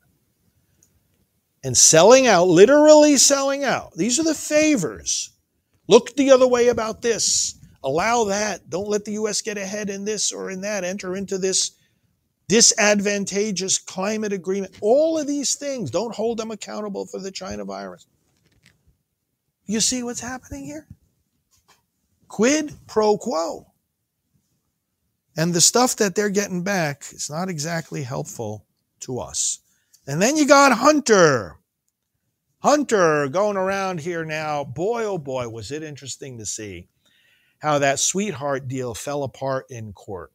And 1.63 1.75
selling 1.75 2.25
out, 2.25 2.47
literally 2.47 3.17
selling 3.17 3.65
out. 3.65 3.93
These 3.95 4.17
are 4.19 4.23
the 4.23 4.35
favors. 4.35 5.31
Look 5.87 6.15
the 6.15 6.31
other 6.31 6.47
way 6.47 6.69
about 6.69 7.01
this. 7.01 7.59
Allow 7.83 8.25
that. 8.25 8.69
Don't 8.69 8.87
let 8.87 9.03
the 9.03 9.13
U.S. 9.13 9.41
get 9.41 9.57
ahead 9.57 9.89
in 9.89 10.05
this 10.05 10.31
or 10.31 10.51
in 10.51 10.61
that. 10.61 10.83
Enter 10.83 11.15
into 11.15 11.37
this 11.37 11.71
disadvantageous 12.47 13.77
climate 13.77 14.31
agreement. 14.31 14.73
All 14.81 15.17
of 15.17 15.27
these 15.27 15.55
things, 15.55 15.91
don't 15.91 16.15
hold 16.15 16.37
them 16.37 16.51
accountable 16.51 17.05
for 17.05 17.19
the 17.19 17.31
China 17.31 17.65
virus. 17.65 18.07
You 19.69 19.81
see 19.81 20.01
what's 20.01 20.19
happening 20.19 20.65
here? 20.65 20.87
Quid 22.27 22.73
pro 22.87 23.19
quo. 23.19 23.67
And 25.37 25.53
the 25.53 25.61
stuff 25.61 25.97
that 25.97 26.15
they're 26.15 26.31
getting 26.31 26.63
back 26.63 27.05
is 27.11 27.29
not 27.29 27.49
exactly 27.49 28.01
helpful 28.01 28.65
to 29.01 29.19
us. 29.19 29.59
And 30.07 30.19
then 30.19 30.37
you 30.37 30.47
got 30.47 30.71
Hunter. 30.71 31.57
Hunter 32.63 33.27
going 33.27 33.57
around 33.57 33.99
here 33.99 34.25
now. 34.25 34.63
Boy, 34.63 35.03
oh 35.03 35.19
boy, 35.19 35.47
was 35.49 35.69
it 35.69 35.83
interesting 35.83 36.39
to 36.39 36.47
see 36.47 36.87
how 37.59 37.77
that 37.77 37.99
sweetheart 37.99 38.67
deal 38.67 38.95
fell 38.95 39.21
apart 39.21 39.67
in 39.69 39.93
court 39.93 40.31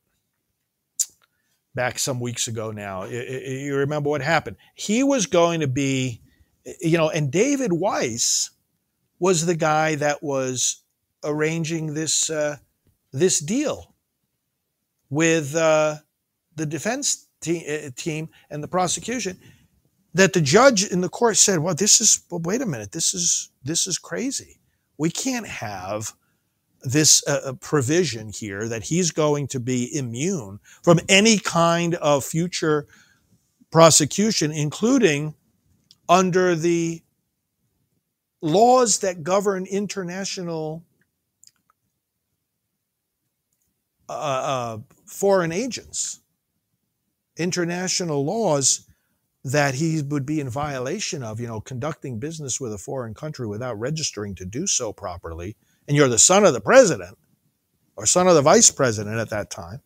back 1.75 1.99
some 1.99 2.21
weeks 2.21 2.47
ago 2.47 2.71
now. 2.71 3.03
You 3.03 3.75
remember 3.79 4.11
what 4.11 4.23
happened? 4.23 4.59
He 4.77 5.03
was 5.03 5.27
going 5.27 5.59
to 5.59 5.67
be, 5.67 6.23
you 6.81 6.99
know, 6.99 7.11
and 7.11 7.33
David 7.33 7.73
Weiss 7.73 8.51
was 9.25 9.47
the 9.47 9.57
guy 9.57 9.95
that 9.95 10.23
was 10.23 10.83
arranging 11.25 11.95
this 11.95 12.29
uh, 12.29 12.59
this 13.11 13.41
deal 13.41 13.95
with 15.09 15.57
uh, 15.57 15.95
the 16.57 16.67
defense 16.67 17.27
te- 17.41 17.67
uh, 17.67 17.91
team 17.97 18.29
and 18.51 18.63
the 18.63 18.69
prosecution. 18.69 19.41
That 20.13 20.35
the 20.35 20.43
judge 20.43 20.85
in 20.85 21.01
the 21.01 21.09
court 21.09 21.39
said, 21.39 21.61
"Well, 21.61 21.75
this 21.75 22.03
is 22.03 22.21
well, 22.31 22.43
wait 22.45 22.61
a 22.61 22.67
minute. 22.67 22.93
This 22.93 23.15
is 23.15 23.51
this 23.63 23.87
is 23.87 23.99
crazy. 23.99 24.61
We 24.99 25.11
can't 25.11 25.49
have." 25.49 26.13
this 26.87 27.27
uh, 27.27 27.55
provision 27.63 28.29
here 28.29 28.69
that 28.69 28.83
he's 28.83 29.11
going 29.11 29.47
to 29.47 29.59
be 29.59 29.89
immune 29.97 30.61
from 30.83 31.01
any 31.09 31.39
kind 31.39 31.95
of 31.95 32.23
future 32.23 32.87
prosecution, 33.73 34.53
including 34.53 35.35
under 36.11 36.55
the 36.55 37.03
laws 38.45 38.99
that 38.99 39.23
govern 39.23 39.65
international 39.65 40.85
uh, 44.09 44.13
uh, 44.13 44.79
foreign 45.07 45.51
agents, 45.51 46.21
international 47.39 48.23
laws 48.23 48.87
that 49.45 49.75
he 49.75 50.03
would 50.03 50.27
be 50.27 50.41
in 50.41 50.49
violation 50.51 51.23
of, 51.23 51.41
you 51.41 51.47
know, 51.47 51.61
conducting 51.61 52.19
business 52.19 52.61
with 52.61 52.73
a 52.75 52.79
foreign 52.79 53.15
country 53.15 53.47
without 53.47 53.79
registering 53.81 54.35
to 54.35 54.45
do 54.45 54.67
so 54.67 54.93
properly, 54.93 55.57
and 55.89 55.97
you're 55.97 56.09
the 56.09 56.19
son 56.19 56.45
of 56.45 56.53
the 56.53 56.61
president 56.61 57.17
or 57.97 58.05
son 58.05 58.29
of 58.29 58.35
the 58.35 58.43
vice 58.43 58.71
president 58.71 59.19
at 59.19 59.31
that 59.31 59.49
time, 59.49 59.81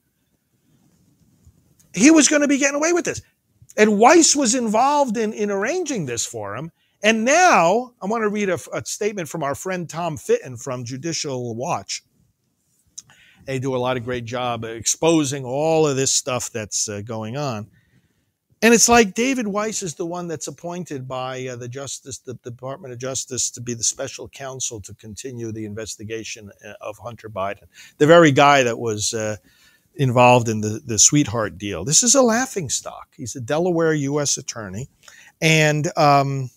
he 1.94 2.10
was 2.10 2.26
going 2.26 2.42
to 2.42 2.48
be 2.48 2.58
getting 2.58 2.76
away 2.76 2.92
with 2.92 3.04
this. 3.04 3.22
And 3.76 3.98
Weiss 3.98 4.34
was 4.34 4.56
involved 4.56 5.16
in, 5.16 5.32
in 5.32 5.50
arranging 5.50 6.06
this 6.06 6.26
for 6.26 6.56
him. 6.56 6.72
And 7.02 7.24
now 7.24 7.92
I 8.02 8.06
want 8.06 8.22
to 8.22 8.28
read 8.28 8.48
a, 8.48 8.58
a 8.72 8.84
statement 8.84 9.28
from 9.28 9.42
our 9.42 9.54
friend 9.54 9.88
Tom 9.88 10.16
Fitton 10.16 10.56
from 10.56 10.84
Judicial 10.84 11.54
Watch. 11.54 12.02
They 13.46 13.58
do 13.58 13.74
a 13.74 13.78
lot 13.78 13.96
of 13.96 14.04
great 14.04 14.24
job 14.24 14.64
exposing 14.64 15.44
all 15.44 15.86
of 15.86 15.96
this 15.96 16.12
stuff 16.12 16.50
that's 16.50 16.88
uh, 16.88 17.00
going 17.02 17.36
on. 17.36 17.68
And 18.60 18.74
it's 18.74 18.88
like 18.88 19.14
David 19.14 19.46
Weiss 19.46 19.84
is 19.84 19.94
the 19.94 20.04
one 20.04 20.26
that's 20.26 20.48
appointed 20.48 21.06
by 21.06 21.46
uh, 21.46 21.56
the 21.56 21.68
Justice, 21.68 22.18
the, 22.18 22.34
Department 22.34 22.92
of 22.92 22.98
Justice, 22.98 23.50
to 23.52 23.60
be 23.60 23.72
the 23.72 23.84
special 23.84 24.28
counsel 24.28 24.80
to 24.80 24.94
continue 24.94 25.52
the 25.52 25.64
investigation 25.64 26.50
uh, 26.66 26.72
of 26.80 26.98
Hunter 26.98 27.30
Biden, 27.30 27.64
the 27.98 28.06
very 28.06 28.32
guy 28.32 28.64
that 28.64 28.78
was 28.78 29.14
uh, 29.14 29.36
involved 29.94 30.48
in 30.48 30.60
the, 30.60 30.80
the 30.84 30.98
sweetheart 30.98 31.56
deal. 31.56 31.84
This 31.84 32.02
is 32.02 32.16
a 32.16 32.22
laughing 32.22 32.68
stock. 32.68 33.14
He's 33.16 33.36
a 33.36 33.40
Delaware 33.40 33.94
U.S. 33.94 34.36
attorney. 34.36 34.88
And 35.40 35.88
um, 35.96 36.50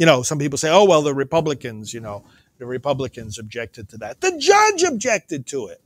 you 0.00 0.06
know, 0.06 0.22
some 0.22 0.38
people 0.38 0.56
say, 0.56 0.70
oh, 0.70 0.86
well, 0.86 1.02
the 1.02 1.12
Republicans, 1.12 1.92
you 1.92 2.00
know, 2.00 2.24
the 2.56 2.64
Republicans 2.64 3.38
objected 3.38 3.90
to 3.90 3.98
that. 3.98 4.22
The 4.22 4.34
judge 4.38 4.82
objected 4.82 5.46
to 5.48 5.66
it. 5.66 5.82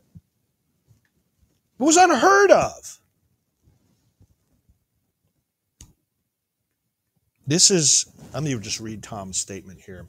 It 1.80 1.82
was 1.82 1.96
unheard 1.96 2.52
of. 2.52 3.00
This 7.44 7.72
is, 7.72 8.06
let 8.32 8.44
me 8.44 8.56
just 8.60 8.78
read 8.78 9.02
Tom's 9.02 9.36
statement 9.36 9.80
here. 9.80 10.06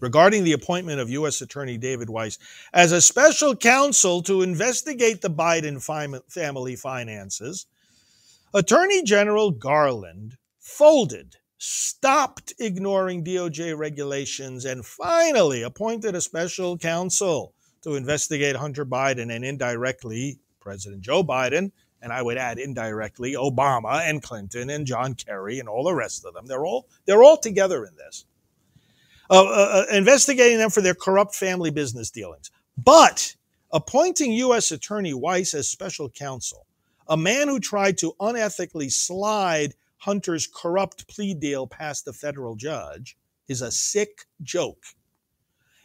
Regarding 0.00 0.42
the 0.42 0.54
appointment 0.54 1.00
of 1.00 1.10
U.S. 1.10 1.42
Attorney 1.42 1.76
David 1.76 2.08
Weiss 2.08 2.38
as 2.72 2.92
a 2.92 3.02
special 3.02 3.54
counsel 3.54 4.22
to 4.22 4.40
investigate 4.40 5.20
the 5.20 5.28
Biden 5.28 5.82
family 6.32 6.76
finances, 6.76 7.66
Attorney 8.54 9.02
General 9.02 9.50
Garland 9.50 10.38
folded 10.58 11.36
stopped 11.64 12.52
ignoring 12.58 13.22
DOJ 13.22 13.78
regulations, 13.78 14.64
and 14.64 14.84
finally 14.84 15.62
appointed 15.62 16.12
a 16.12 16.20
special 16.20 16.76
counsel 16.76 17.54
to 17.82 17.94
investigate 17.94 18.56
Hunter 18.56 18.84
Biden 18.84 19.32
and 19.32 19.44
indirectly 19.44 20.40
President 20.58 21.02
Joe 21.02 21.22
Biden, 21.22 21.70
and 22.00 22.12
I 22.12 22.20
would 22.20 22.36
add 22.36 22.58
indirectly 22.58 23.34
Obama 23.34 24.00
and 24.00 24.20
Clinton 24.20 24.70
and 24.70 24.84
John 24.84 25.14
Kerry 25.14 25.60
and 25.60 25.68
all 25.68 25.84
the 25.84 25.94
rest 25.94 26.24
of 26.24 26.34
them. 26.34 26.46
They're 26.46 26.66
all 26.66 26.88
they're 27.06 27.22
all 27.22 27.36
together 27.36 27.84
in 27.84 27.94
this, 27.94 28.24
uh, 29.30 29.44
uh, 29.44 29.84
uh 29.88 29.96
investigating 29.96 30.58
them 30.58 30.70
for 30.70 30.80
their 30.80 30.94
corrupt 30.94 31.36
family 31.36 31.70
business 31.70 32.10
dealings. 32.10 32.50
But 32.76 33.36
appointing 33.70 34.32
U.S. 34.32 34.72
Attorney 34.72 35.14
Weiss 35.14 35.54
as 35.54 35.68
special 35.68 36.10
counsel, 36.10 36.66
a 37.06 37.16
man 37.16 37.46
who 37.46 37.60
tried 37.60 37.98
to 37.98 38.14
unethically 38.20 38.90
slide 38.90 39.74
Hunter's 40.02 40.48
corrupt 40.48 41.06
plea 41.06 41.32
deal 41.32 41.68
past 41.68 42.04
the 42.04 42.12
federal 42.12 42.56
judge 42.56 43.16
is 43.46 43.62
a 43.62 43.70
sick 43.70 44.26
joke. 44.42 44.82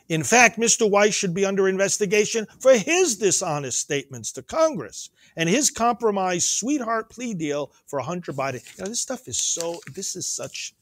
In 0.10 0.24
fact, 0.24 0.58
Mr. 0.58 0.90
Weiss 0.90 1.14
should 1.14 1.36
be 1.36 1.46
under 1.46 1.68
investigation 1.68 2.48
for 2.60 2.76
his 2.76 3.18
dishonest 3.18 3.80
statements 3.80 4.32
to 4.32 4.42
Congress 4.42 5.12
and 5.36 5.48
his 5.48 5.70
compromised 5.70 6.50
sweetheart 6.50 7.12
plea 7.12 7.36
deal 7.36 7.72
for 7.86 8.00
Hunter 8.00 8.34
Biden. 8.34 8.66
You 8.78 8.86
know, 8.86 8.90
this 8.90 9.02
stuff 9.02 9.28
is 9.28 9.40
so, 9.40 9.80
this 9.94 10.16
is 10.16 10.28
such, 10.28 10.74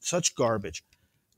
such 0.00 0.34
garbage. 0.34 0.84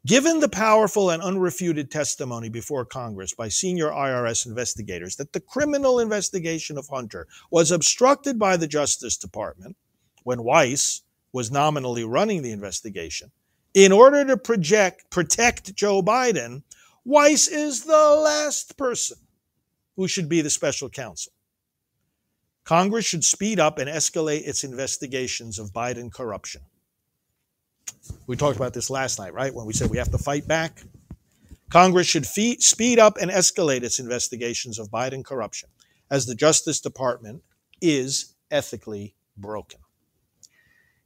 Given 0.05 0.41
the 0.41 0.49
powerful 0.49 1.11
and 1.11 1.23
unrefuted 1.23 1.89
testimony 1.89 2.49
before 2.49 2.85
Congress 2.85 3.33
by 3.33 3.49
senior 3.49 3.91
IRS 3.91 4.45
investigators 4.45 5.15
that 5.17 5.33
the 5.33 5.41
criminal 5.41 6.01
investigation 6.01 6.77
of 6.77 6.89
Hunter 6.89 7.29
was 7.53 7.71
obstructed 7.71 8.41
by 8.41 8.57
the 8.57 8.67
Justice 8.67 9.17
Department 9.17 9.77
when 10.25 10.43
Weiss 10.43 11.03
was 11.33 11.51
nominally 11.51 12.05
running 12.05 12.43
the 12.43 12.53
investigation, 12.53 13.31
in 13.75 13.93
order 13.93 14.25
to 14.25 14.37
project, 14.37 15.11
protect 15.11 15.75
Joe 15.75 16.03
Biden, 16.03 16.63
Weiss 17.05 17.49
is 17.49 17.85
the 17.85 17.93
last 17.93 18.77
person 18.77 19.19
who 19.97 20.09
should 20.09 20.29
be 20.29 20.41
the 20.41 20.51
special 20.51 20.89
counsel. 20.89 21.33
Congress 22.65 23.07
should 23.07 23.25
speed 23.25 23.59
up 23.59 23.79
and 23.79 23.89
escalate 23.89 24.47
its 24.47 24.63
investigations 24.63 25.59
of 25.59 25.73
Biden 25.73 26.13
corruption. 26.13 26.61
We 28.27 28.37
talked 28.37 28.57
about 28.57 28.75
this 28.75 28.91
last 28.91 29.19
night, 29.19 29.33
right? 29.33 29.55
When 29.55 29.67
we 29.67 29.73
said 29.73 29.91
we 29.91 29.99
have 29.99 30.11
to 30.11 30.19
fight 30.19 30.47
back. 30.47 30.83
Congress 31.71 32.07
should 32.07 32.27
fee- 32.27 32.61
speed 32.61 32.99
up 32.99 33.17
and 33.21 33.31
escalate 33.31 33.83
its 33.83 33.99
investigations 33.99 34.79
of 34.79 34.91
Biden 34.91 35.25
corruption, 35.25 35.69
as 36.11 36.27
the 36.27 36.35
Justice 36.35 36.81
Department 36.81 37.43
is 37.81 38.35
ethically 38.51 39.15
broken. 39.37 39.81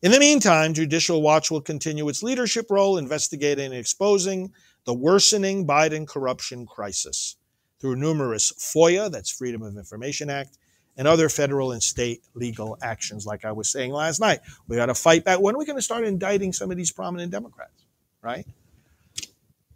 In 0.03 0.11
the 0.11 0.19
meantime, 0.19 0.75
Judicial 0.75 1.23
Watch 1.23 1.49
will 1.49 1.61
continue 1.61 2.09
its 2.09 2.25
leadership 2.25 2.67
role 2.71 2.99
investigating 2.99 3.67
and 3.67 3.75
exposing 3.75 4.53
the 4.85 4.93
worsening 4.93 5.65
Biden 5.65 6.09
corruption 6.09 6.67
crisis 6.67 7.37
through 7.81 7.95
numerous 7.95 8.51
FOIA, 8.59 9.13
that's 9.13 9.31
Freedom 9.31 9.63
of 9.63 9.77
Information 9.77 10.29
Act, 10.29 10.59
and 10.97 11.07
other 11.07 11.29
federal 11.29 11.71
and 11.71 11.81
state 11.81 12.23
legal 12.35 12.77
actions, 12.83 13.27
like 13.27 13.45
I 13.45 13.53
was 13.53 13.71
saying 13.71 13.93
last 13.93 14.21
night. 14.21 14.41
We 14.67 14.75
got 14.75 14.87
to 14.87 14.95
fight 14.95 15.25
back. 15.25 15.41
When 15.41 15.55
are 15.55 15.59
we 15.59 15.67
going 15.67 15.79
to 15.79 15.83
start 15.83 16.05
indicting 16.05 16.53
some 16.53 16.73
of 16.73 16.77
these 16.77 16.91
prominent 16.91 17.31
Democrats, 17.31 17.85
right? 18.23 18.47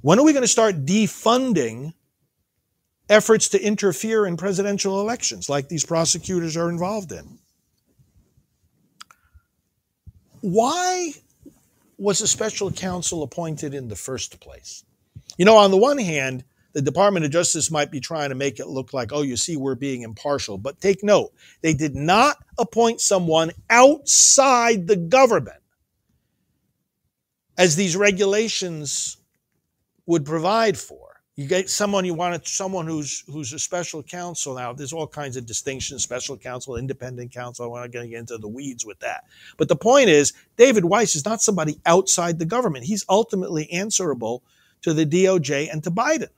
When 0.01 0.19
are 0.19 0.25
we 0.25 0.33
going 0.33 0.43
to 0.43 0.49
start 0.49 0.85
defunding 0.85 1.95
efforts 3.09 3.49
to 3.51 3.65
interfere 3.65 4.27
in 4.27 4.37
presidential 4.37 5.01
elections 5.01 5.49
like 5.49 5.69
these 5.69 5.85
prosecutors 5.85 6.57
are 6.57 6.69
involved 6.69 7.13
in? 7.13 7.39
Why 10.49 11.13
was 11.99 12.21
a 12.21 12.29
special 12.29 12.71
counsel 12.71 13.25
appointed 13.25 13.75
in 13.75 13.89
the 13.89 13.97
first 13.97 14.39
place? 14.39 14.85
You 15.39 15.45
know, 15.45 15.57
on 15.57 15.73
the 15.73 15.77
one 15.77 15.99
hand, 15.99 16.45
the 16.73 16.83
Department 16.83 17.25
of 17.25 17.33
Justice 17.33 17.69
might 17.69 17.91
be 17.91 17.99
trying 17.99 18.29
to 18.29 18.37
make 18.37 18.61
it 18.61 18.69
look 18.69 18.93
like, 18.93 19.13
oh, 19.13 19.23
you 19.23 19.37
see, 19.37 19.57
we're 19.57 19.75
being 19.75 20.03
impartial. 20.03 20.57
But 20.57 20.81
take 20.81 21.03
note, 21.03 21.33
they 21.63 21.75
did 21.75 21.97
not 21.97 22.37
appoint 22.61 23.01
someone 23.01 23.51
outside 23.71 24.87
the 24.87 24.95
government, 24.95 25.61
as 27.59 27.75
these 27.75 27.97
regulations 27.97 29.17
would 30.07 30.25
provide 30.25 30.79
for. 30.79 31.06
You 31.37 31.47
get 31.47 31.69
someone 31.69 32.07
you 32.07 32.15
wanted, 32.15 32.47
someone 32.47 32.87
who's 32.87 33.23
who's 33.27 33.53
a 33.53 33.59
special 33.59 34.03
counsel. 34.03 34.55
Now, 34.55 34.73
there's 34.73 34.95
all 34.95 35.07
kinds 35.07 35.37
of 35.37 35.45
distinctions: 35.45 36.03
special 36.03 36.39
counsel, 36.39 36.77
independent 36.77 37.31
counsel. 37.31 37.67
I'm 37.75 37.83
not 37.83 37.93
going 37.93 38.07
to 38.07 38.11
get 38.11 38.21
into 38.21 38.39
the 38.39 38.49
weeds 38.49 38.87
with 38.87 38.99
that. 39.01 39.25
But 39.59 39.69
the 39.69 39.77
point 39.77 40.09
is, 40.09 40.33
David 40.57 40.87
Weiss 40.87 41.15
is 41.15 41.27
not 41.27 41.43
somebody 41.43 41.79
outside 41.85 42.39
the 42.39 42.47
government. 42.47 42.87
He's 42.87 43.05
ultimately 43.09 43.71
answerable 43.71 44.43
to 44.81 44.95
the 44.95 45.05
DOJ 45.05 45.71
and 45.71 45.85
to 45.85 45.91
Biden. 45.91 46.31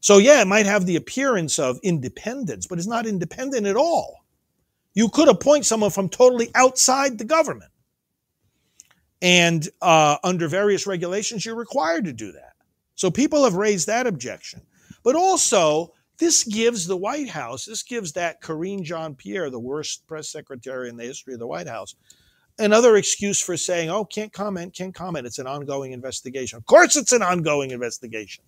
So, 0.00 0.18
yeah, 0.18 0.42
it 0.42 0.46
might 0.46 0.66
have 0.66 0.84
the 0.84 0.96
appearance 0.96 1.58
of 1.58 1.80
independence, 1.82 2.66
but 2.66 2.78
it's 2.78 2.86
not 2.86 3.06
independent 3.06 3.66
at 3.66 3.76
all. 3.76 4.24
You 4.92 5.08
could 5.08 5.28
appoint 5.28 5.64
someone 5.64 5.90
from 5.90 6.10
totally 6.10 6.50
outside 6.54 7.16
the 7.18 7.24
government. 7.24 7.70
And 9.22 9.66
uh, 9.80 10.18
under 10.22 10.48
various 10.48 10.86
regulations, 10.86 11.46
you're 11.46 11.56
required 11.56 12.04
to 12.04 12.12
do 12.12 12.32
that. 12.32 12.55
So 12.96 13.10
people 13.10 13.44
have 13.44 13.54
raised 13.54 13.86
that 13.86 14.06
objection. 14.06 14.62
But 15.04 15.14
also, 15.14 15.92
this 16.18 16.44
gives 16.44 16.86
the 16.86 16.96
White 16.96 17.28
House, 17.28 17.66
this 17.66 17.82
gives 17.82 18.12
that 18.12 18.42
Karine 18.42 18.82
Jean 18.82 19.14
Pierre, 19.14 19.50
the 19.50 19.60
worst 19.60 20.06
press 20.06 20.30
secretary 20.30 20.88
in 20.88 20.96
the 20.96 21.04
history 21.04 21.34
of 21.34 21.40
the 21.40 21.46
White 21.46 21.68
House, 21.68 21.94
another 22.58 22.96
excuse 22.96 23.40
for 23.40 23.56
saying, 23.56 23.90
oh, 23.90 24.04
can't 24.04 24.32
comment, 24.32 24.74
can't 24.74 24.94
comment. 24.94 25.26
It's 25.26 25.38
an 25.38 25.46
ongoing 25.46 25.92
investigation. 25.92 26.56
Of 26.56 26.66
course, 26.66 26.96
it's 26.96 27.12
an 27.12 27.22
ongoing 27.22 27.70
investigation. 27.70 28.44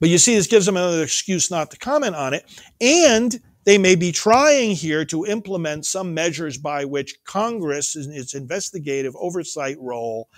But 0.00 0.08
you 0.10 0.18
see, 0.18 0.34
this 0.34 0.46
gives 0.46 0.66
them 0.66 0.76
another 0.76 1.02
excuse 1.02 1.50
not 1.50 1.70
to 1.72 1.76
comment 1.76 2.14
on 2.14 2.34
it. 2.34 2.44
And 2.80 3.40
they 3.64 3.78
may 3.78 3.96
be 3.96 4.12
trying 4.12 4.72
here 4.72 5.04
to 5.06 5.26
implement 5.26 5.86
some 5.86 6.14
measures 6.14 6.58
by 6.58 6.84
which 6.84 7.16
Congress, 7.24 7.96
in 7.96 8.12
its 8.12 8.34
investigative 8.34 9.16
oversight 9.16 9.76
role, 9.80 10.28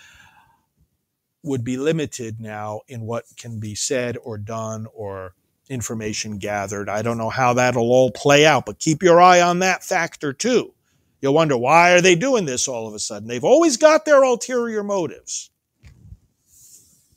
would 1.43 1.63
be 1.63 1.77
limited 1.77 2.39
now 2.39 2.81
in 2.87 3.01
what 3.01 3.25
can 3.37 3.59
be 3.59 3.75
said 3.75 4.17
or 4.23 4.37
done 4.37 4.87
or 4.93 5.33
information 5.69 6.37
gathered. 6.37 6.89
I 6.89 7.01
don't 7.01 7.17
know 7.17 7.29
how 7.29 7.53
that'll 7.53 7.91
all 7.91 8.11
play 8.11 8.45
out, 8.45 8.65
but 8.65 8.79
keep 8.79 9.03
your 9.03 9.21
eye 9.21 9.41
on 9.41 9.59
that 9.59 9.83
factor 9.83 10.33
too. 10.33 10.73
You'll 11.21 11.33
wonder 11.33 11.57
why 11.57 11.93
are 11.93 12.01
they 12.01 12.15
doing 12.15 12.45
this 12.45 12.67
all 12.67 12.87
of 12.87 12.93
a 12.93 12.99
sudden? 12.99 13.27
They've 13.27 13.43
always 13.43 13.77
got 13.77 14.05
their 14.05 14.23
ulterior 14.23 14.83
motives. 14.83 15.49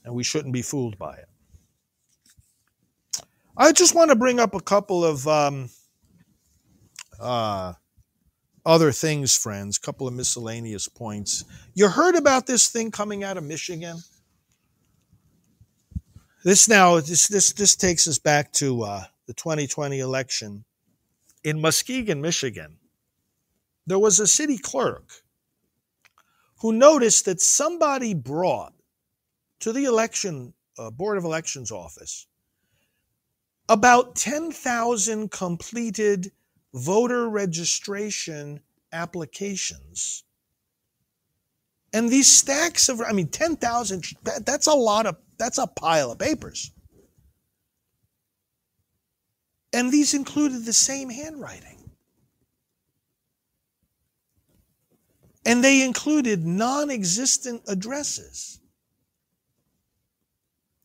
And 0.05 0.15
we 0.15 0.25
shouldn't 0.25 0.55
be 0.55 0.63
fooled 0.63 0.99
by 0.99 1.17
it. 1.17 1.29
I 3.57 3.73
just 3.73 3.95
want 3.95 4.11
to 4.11 4.17
bring 4.17 4.41
up 4.41 4.55
a 4.55 4.61
couple 4.61 5.05
of 5.05 5.29
um, 5.29 5.69
uh, 7.21 7.75
other 8.71 8.93
things, 8.93 9.37
friends, 9.37 9.77
a 9.77 9.81
couple 9.81 10.07
of 10.07 10.15
miscellaneous 10.15 10.87
points. 10.87 11.45
You 11.75 11.89
heard 11.89 12.15
about 12.15 12.47
this 12.47 12.69
thing 12.69 12.93
coming 12.93 13.25
out 13.25 13.37
of 13.37 13.43
Michigan? 13.43 13.99
This 16.45 16.69
now, 16.69 17.01
this, 17.01 17.27
this, 17.27 17.53
this 17.53 17.75
takes 17.75 18.07
us 18.07 18.21
back 18.21 18.53
to 18.55 18.83
uh, 18.83 19.03
the 19.27 19.35
2020 19.35 19.99
election. 19.99 20.65
In 21.43 21.61
Muskegon, 21.61 22.21
Michigan, 22.21 22.77
there 23.89 23.99
was 23.99 24.21
a 24.21 24.27
city 24.29 24.57
clerk 24.57 25.11
who 26.61 26.73
noticed 26.73 27.25
that 27.25 27.41
somebody 27.41 28.15
brought 28.15 28.73
to 29.59 29.73
the 29.73 29.87
election 29.87 30.55
uh, 30.79 30.93
board 30.93 31.19
of 31.19 31.25
elections 31.25 31.73
office 31.73 32.29
about 33.69 34.15
10,000 34.15 35.29
completed 35.33 36.31
voter 36.75 37.29
registration 37.29 38.61
applications. 38.93 40.25
And 41.93 42.09
these 42.09 42.31
stacks 42.31 42.89
of, 42.89 43.01
I 43.01 43.13
mean, 43.13 43.29
10,000, 43.29 44.05
that, 44.23 44.47
that's 44.47 44.67
a 44.67 44.73
lot 44.73 45.07
of, 45.07 45.17
that's 45.39 45.59
a 45.59 45.67
pile 45.67 46.13
of 46.13 46.19
papers. 46.19 46.73
And 49.73 49.93
these 49.93 50.15
included 50.15 50.65
the 50.65 50.73
same 50.73 51.11
handwriting. 51.11 51.91
And 55.47 55.65
they 55.65 55.83
included 55.83 56.45
non 56.45 56.91
existent 56.91 57.63
addresses 57.67 58.61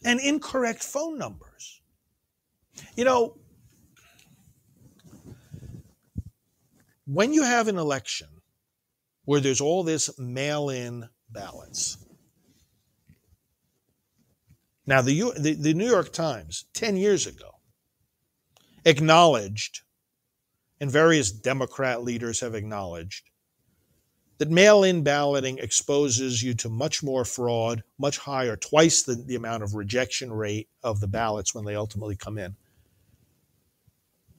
and 0.04 0.19
incorrect 0.19 0.84
phone 0.84 1.17
numbers. 1.17 1.82
You 2.95 3.06
know, 3.06 3.38
when 7.06 7.34
you 7.34 7.44
have 7.44 7.68
an 7.68 7.78
election 7.78 8.28
where 9.26 9.39
there's 9.39 9.62
all 9.62 9.84
this 9.84 10.18
mail 10.20 10.70
in 10.70 11.08
ballots, 11.30 11.98
now 14.86 15.02
the, 15.02 15.32
the, 15.38 15.54
the, 15.54 15.74
New 15.74 15.89
York 15.89 16.13
Times 16.13 16.65
10 16.74 16.98
years 16.98 17.26
ago 17.26 17.56
acknowledged, 18.86 19.82
and 20.80 20.91
various 20.91 21.32
Democrat 21.32 22.04
leaders 22.04 22.39
have 22.39 22.54
acknowledged, 22.54 23.30
that 24.38 24.52
mail 24.52 24.84
in 24.84 25.02
balloting 25.02 25.58
exposes 25.60 26.44
you 26.44 26.54
to 26.54 26.70
much 26.70 27.02
more 27.02 27.26
fraud, 27.26 27.84
much 27.98 28.18
higher, 28.18 28.56
twice 28.56 29.02
the, 29.02 29.15
the 29.15 29.36
amount 29.36 29.63
of 29.63 29.76
rejection 29.76 30.32
rate 30.32 30.68
of 30.84 31.00
the 31.00 31.08
ballots 31.08 31.56
when 31.56 31.65
they 31.65 31.76
ultimately 31.76 32.15
come 32.15 32.38
in. 32.38 32.56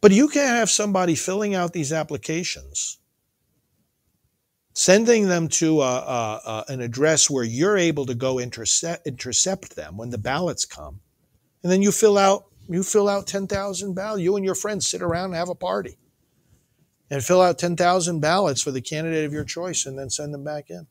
But 0.01 0.13
you 0.13 0.29
can 0.29 0.47
have 0.47 0.71
somebody 0.71 1.15
filling 1.15 1.55
out 1.55 1.73
these 1.73 1.93
applications, 1.93 2.99
sending 4.75 5.29
them 5.29 5.49
to 5.49 5.81
a, 5.81 5.85
a, 5.85 6.41
a, 6.47 6.65
an 6.69 6.81
address 6.81 7.31
where 7.31 7.45
you're 7.45 7.79
able 7.79 8.07
to 8.07 8.15
go 8.15 8.39
intercept, 8.39 9.07
intercept 9.07 9.75
them 9.75 9.97
when 9.97 10.11
the 10.11 10.19
ballots 10.19 10.65
come, 10.65 11.01
and 11.63 11.73
then 11.73 11.83
you 11.83 11.91
fill 11.93 12.19
out 12.19 12.45
you 12.69 12.83
fill 12.83 13.09
out 13.09 13.27
ten 13.27 13.47
thousand 13.47 13.95
ballots. 13.95 14.23
You 14.23 14.37
and 14.37 14.45
your 14.45 14.57
friends 14.57 14.89
sit 14.89 15.01
around 15.01 15.27
and 15.27 15.37
have 15.37 15.49
a 15.49 15.55
party, 15.55 15.97
and 17.11 17.25
fill 17.25 17.41
out 17.41 17.59
ten 17.59 17.77
thousand 17.77 18.21
ballots 18.21 18.61
for 18.61 18.71
the 18.71 18.81
candidate 18.81 19.25
of 19.25 19.33
your 19.33 19.45
choice, 19.45 19.87
and 19.87 19.99
then 19.99 20.11
send 20.11 20.35
them 20.35 20.45
back 20.45 20.69
in. 20.69 20.87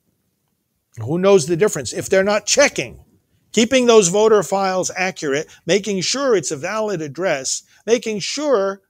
Who 1.03 1.19
knows 1.19 1.45
the 1.45 1.57
difference 1.57 1.93
if 1.93 2.09
they're 2.09 2.23
not 2.23 2.45
checking? 2.45 3.05
keeping 3.55 3.85
those 3.85 4.09
voter 4.09 4.43
files 4.43 4.91
accurate, 4.97 5.47
making 5.65 6.01
sure 6.01 6.35
it's 6.35 6.51
a 6.51 6.57
valid 6.57 7.01
address, 7.01 7.63
making 7.85 8.19
sure, 8.19 8.81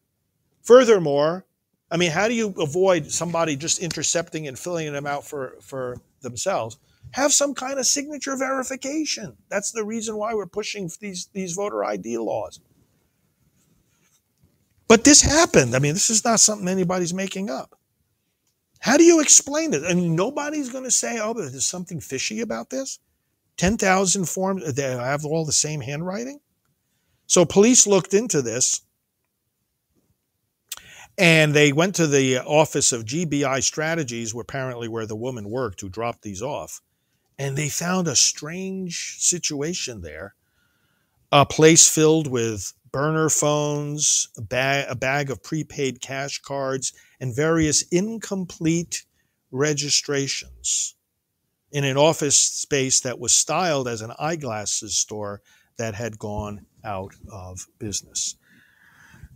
furthermore, 0.65 1.45
I 1.89 1.97
mean, 1.97 2.11
how 2.11 2.27
do 2.27 2.33
you 2.33 2.53
avoid 2.59 3.11
somebody 3.11 3.55
just 3.55 3.79
intercepting 3.79 4.47
and 4.47 4.59
filling 4.59 4.91
them 4.91 5.07
out 5.07 5.25
for, 5.25 5.55
for 5.61 5.97
themselves? 6.21 6.77
Have 7.11 7.31
some 7.31 7.53
kind 7.53 7.79
of 7.79 7.85
signature 7.85 8.35
verification. 8.35 9.37
That's 9.49 9.71
the 9.71 9.85
reason 9.85 10.17
why 10.17 10.33
we're 10.33 10.47
pushing 10.47 10.89
these, 10.99 11.29
these 11.31 11.53
voter 11.53 11.85
ID 11.85 12.17
laws. 12.17 12.59
But 14.87 15.03
this 15.03 15.21
happened. 15.21 15.75
I 15.75 15.79
mean, 15.79 15.93
this 15.93 16.09
is 16.09 16.25
not 16.25 16.39
something 16.39 16.67
anybody's 16.67 17.13
making 17.13 17.49
up. 17.49 17.77
How 18.79 18.97
do 18.97 19.03
you 19.03 19.21
explain 19.21 19.73
it? 19.73 19.83
I 19.87 19.93
mean, 19.93 20.15
nobody's 20.15 20.69
going 20.69 20.83
to 20.83 20.91
say, 20.91 21.19
oh, 21.19 21.33
there's 21.33 21.65
something 21.65 21.99
fishy 21.99 22.41
about 22.41 22.69
this. 22.69 22.99
10,000 23.57 24.27
forms, 24.27 24.73
they 24.73 24.83
have 24.83 25.25
all 25.25 25.45
the 25.45 25.51
same 25.51 25.81
handwriting. 25.81 26.39
So 27.25 27.45
police 27.45 27.87
looked 27.87 28.13
into 28.13 28.41
this 28.41 28.81
and 31.17 31.53
they 31.53 31.71
went 31.71 31.95
to 31.95 32.07
the 32.07 32.39
office 32.39 32.91
of 32.91 33.05
GBI 33.05 33.63
Strategies, 33.63 34.33
where 34.33 34.41
apparently 34.41 34.87
where 34.87 35.05
the 35.05 35.15
woman 35.15 35.49
worked 35.49 35.81
who 35.81 35.89
dropped 35.89 36.21
these 36.21 36.41
off. 36.41 36.81
And 37.37 37.57
they 37.57 37.69
found 37.69 38.07
a 38.07 38.15
strange 38.15 39.17
situation 39.19 40.01
there. 40.01 40.35
A 41.31 41.45
place 41.45 41.89
filled 41.89 42.27
with 42.27 42.73
burner 42.91 43.29
phones, 43.29 44.29
a 44.37 44.85
a 44.89 44.95
bag 44.95 45.29
of 45.29 45.43
prepaid 45.43 46.01
cash 46.01 46.39
cards, 46.39 46.93
and 47.19 47.35
various 47.35 47.81
incomplete 47.91 49.05
registrations 49.51 50.95
in 51.71 51.83
an 51.83 51.97
office 51.97 52.37
space 52.37 53.01
that 53.01 53.19
was 53.19 53.33
styled 53.33 53.87
as 53.87 54.01
an 54.01 54.13
eyeglasses 54.17 54.95
store 54.95 55.41
that 55.77 55.93
had 55.93 56.17
gone 56.17 56.65
out 56.85 57.13
of 57.29 57.67
business. 57.79 58.35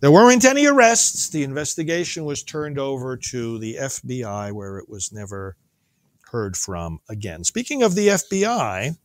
There 0.01 0.11
weren't 0.11 0.45
any 0.45 0.65
arrests. 0.65 1.29
The 1.29 1.43
investigation 1.43 2.23
was 2.23 2.41
turned 2.41 2.79
over 2.79 3.17
to 3.17 3.59
the 3.59 3.75
FBI, 3.75 4.53
where 4.53 4.77
it 4.77 4.87
was 4.87 5.11
never 5.11 5.57
heard 6.31 6.55
from 6.55 6.99
again. 7.09 7.43
Speaking 7.43 7.83
of 7.83 7.95
the 7.95 8.07
FBI, 8.09 8.97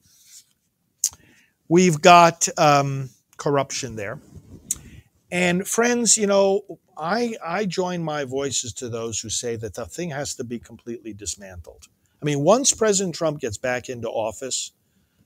we've 1.68 2.00
got 2.00 2.48
um, 2.56 3.10
corruption 3.36 3.96
there. 3.96 4.20
And 5.32 5.66
friends, 5.66 6.16
you 6.16 6.28
know, 6.28 6.78
I, 6.96 7.34
I 7.44 7.66
join 7.66 8.04
my 8.04 8.24
voices 8.24 8.72
to 8.74 8.88
those 8.88 9.18
who 9.18 9.30
say 9.30 9.56
that 9.56 9.74
the 9.74 9.86
thing 9.86 10.10
has 10.10 10.36
to 10.36 10.44
be 10.44 10.60
completely 10.60 11.12
dismantled. 11.12 11.88
I 12.22 12.24
mean, 12.24 12.44
once 12.44 12.72
President 12.72 13.16
Trump 13.16 13.40
gets 13.40 13.58
back 13.58 13.88
into 13.88 14.08
office, 14.08 14.70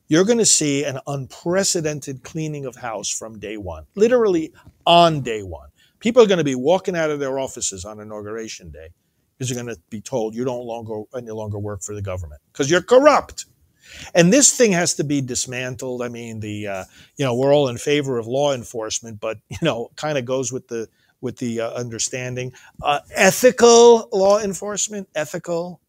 you're 0.09 0.25
going 0.25 0.39
to 0.39 0.47
see 0.47 0.85
an 0.85 0.99
unprecedented 1.07 2.25
cleaning 2.25 2.65
of 2.65 2.77
house 2.77 3.11
from 3.11 3.39
day 3.39 3.57
one, 3.57 3.85
literally 3.95 4.53
on 4.87 5.21
day 5.21 5.43
one. 5.43 5.69
People 6.01 6.23
are 6.23 6.27
going 6.27 6.39
to 6.39 6.45
be 6.45 6.55
walking 6.55 6.97
out 6.97 7.11
of 7.11 7.21
their 7.21 7.39
offices 7.39 7.85
on 7.85 8.01
inauguration 8.01 8.71
day 8.71 8.89
because 9.37 9.51
you're 9.51 9.63
going 9.63 9.75
to 9.75 9.81
be 9.91 10.01
told 10.01 10.35
you 10.35 10.45
don't 10.45 10.65
longer 10.65 11.03
any 11.17 11.31
longer 11.31 11.59
work 11.59 11.83
for 11.83 11.95
the 11.95 12.03
government 12.03 12.41
because 12.53 12.71
you're 12.71 12.83
corrupt. 12.83 13.47
And 14.15 14.33
this 14.33 14.55
thing 14.55 14.73
has 14.73 14.95
to 14.95 15.05
be 15.05 15.21
dismantled. 15.21 16.03
I 16.03 16.09
mean, 16.09 16.41
the 16.41 16.67
uh, 16.67 16.85
you 17.17 17.25
know 17.25 17.35
we're 17.35 17.55
all 17.55 17.69
in 17.69 17.79
favor 17.79 18.19
of 18.19 18.27
law 18.27 18.53
enforcement, 18.53 19.21
but 19.21 19.39
you 19.49 19.59
know, 19.63 19.91
kind 19.97 20.19
of 20.19 20.25
goes 20.25 20.53
with 20.53 20.69
the 20.69 20.89
with 21.21 21.37
the 21.39 21.61
uh, 21.61 21.71
understanding 21.71 22.53
uh, 22.83 23.01
ethical 23.15 24.09
law 24.13 24.39
enforcement, 24.39 25.09
ethical. 25.15 25.81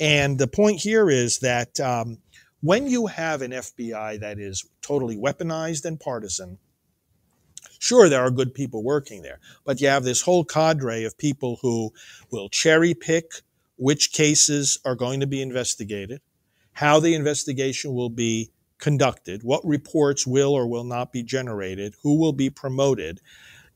And 0.00 0.38
the 0.38 0.46
point 0.46 0.80
here 0.80 1.10
is 1.10 1.40
that 1.40 1.78
um, 1.78 2.18
when 2.62 2.86
you 2.86 3.06
have 3.08 3.42
an 3.42 3.50
FBI 3.50 4.20
that 4.20 4.38
is 4.38 4.64
totally 4.82 5.16
weaponized 5.16 5.84
and 5.84 5.98
partisan, 5.98 6.58
sure, 7.78 8.08
there 8.08 8.22
are 8.22 8.30
good 8.30 8.54
people 8.54 8.84
working 8.84 9.22
there, 9.22 9.40
but 9.64 9.80
you 9.80 9.88
have 9.88 10.04
this 10.04 10.22
whole 10.22 10.44
cadre 10.44 11.04
of 11.04 11.18
people 11.18 11.58
who 11.60 11.92
will 12.30 12.48
cherry 12.48 12.94
pick 12.94 13.32
which 13.76 14.12
cases 14.12 14.78
are 14.84 14.94
going 14.94 15.18
to 15.18 15.26
be 15.26 15.42
investigated, 15.42 16.20
how 16.72 17.00
the 17.00 17.14
investigation 17.14 17.94
will 17.94 18.10
be 18.10 18.50
conducted, 18.78 19.42
what 19.42 19.64
reports 19.64 20.24
will 20.24 20.52
or 20.52 20.68
will 20.68 20.84
not 20.84 21.12
be 21.12 21.22
generated, 21.22 21.94
who 22.02 22.18
will 22.18 22.32
be 22.32 22.48
promoted, 22.48 23.20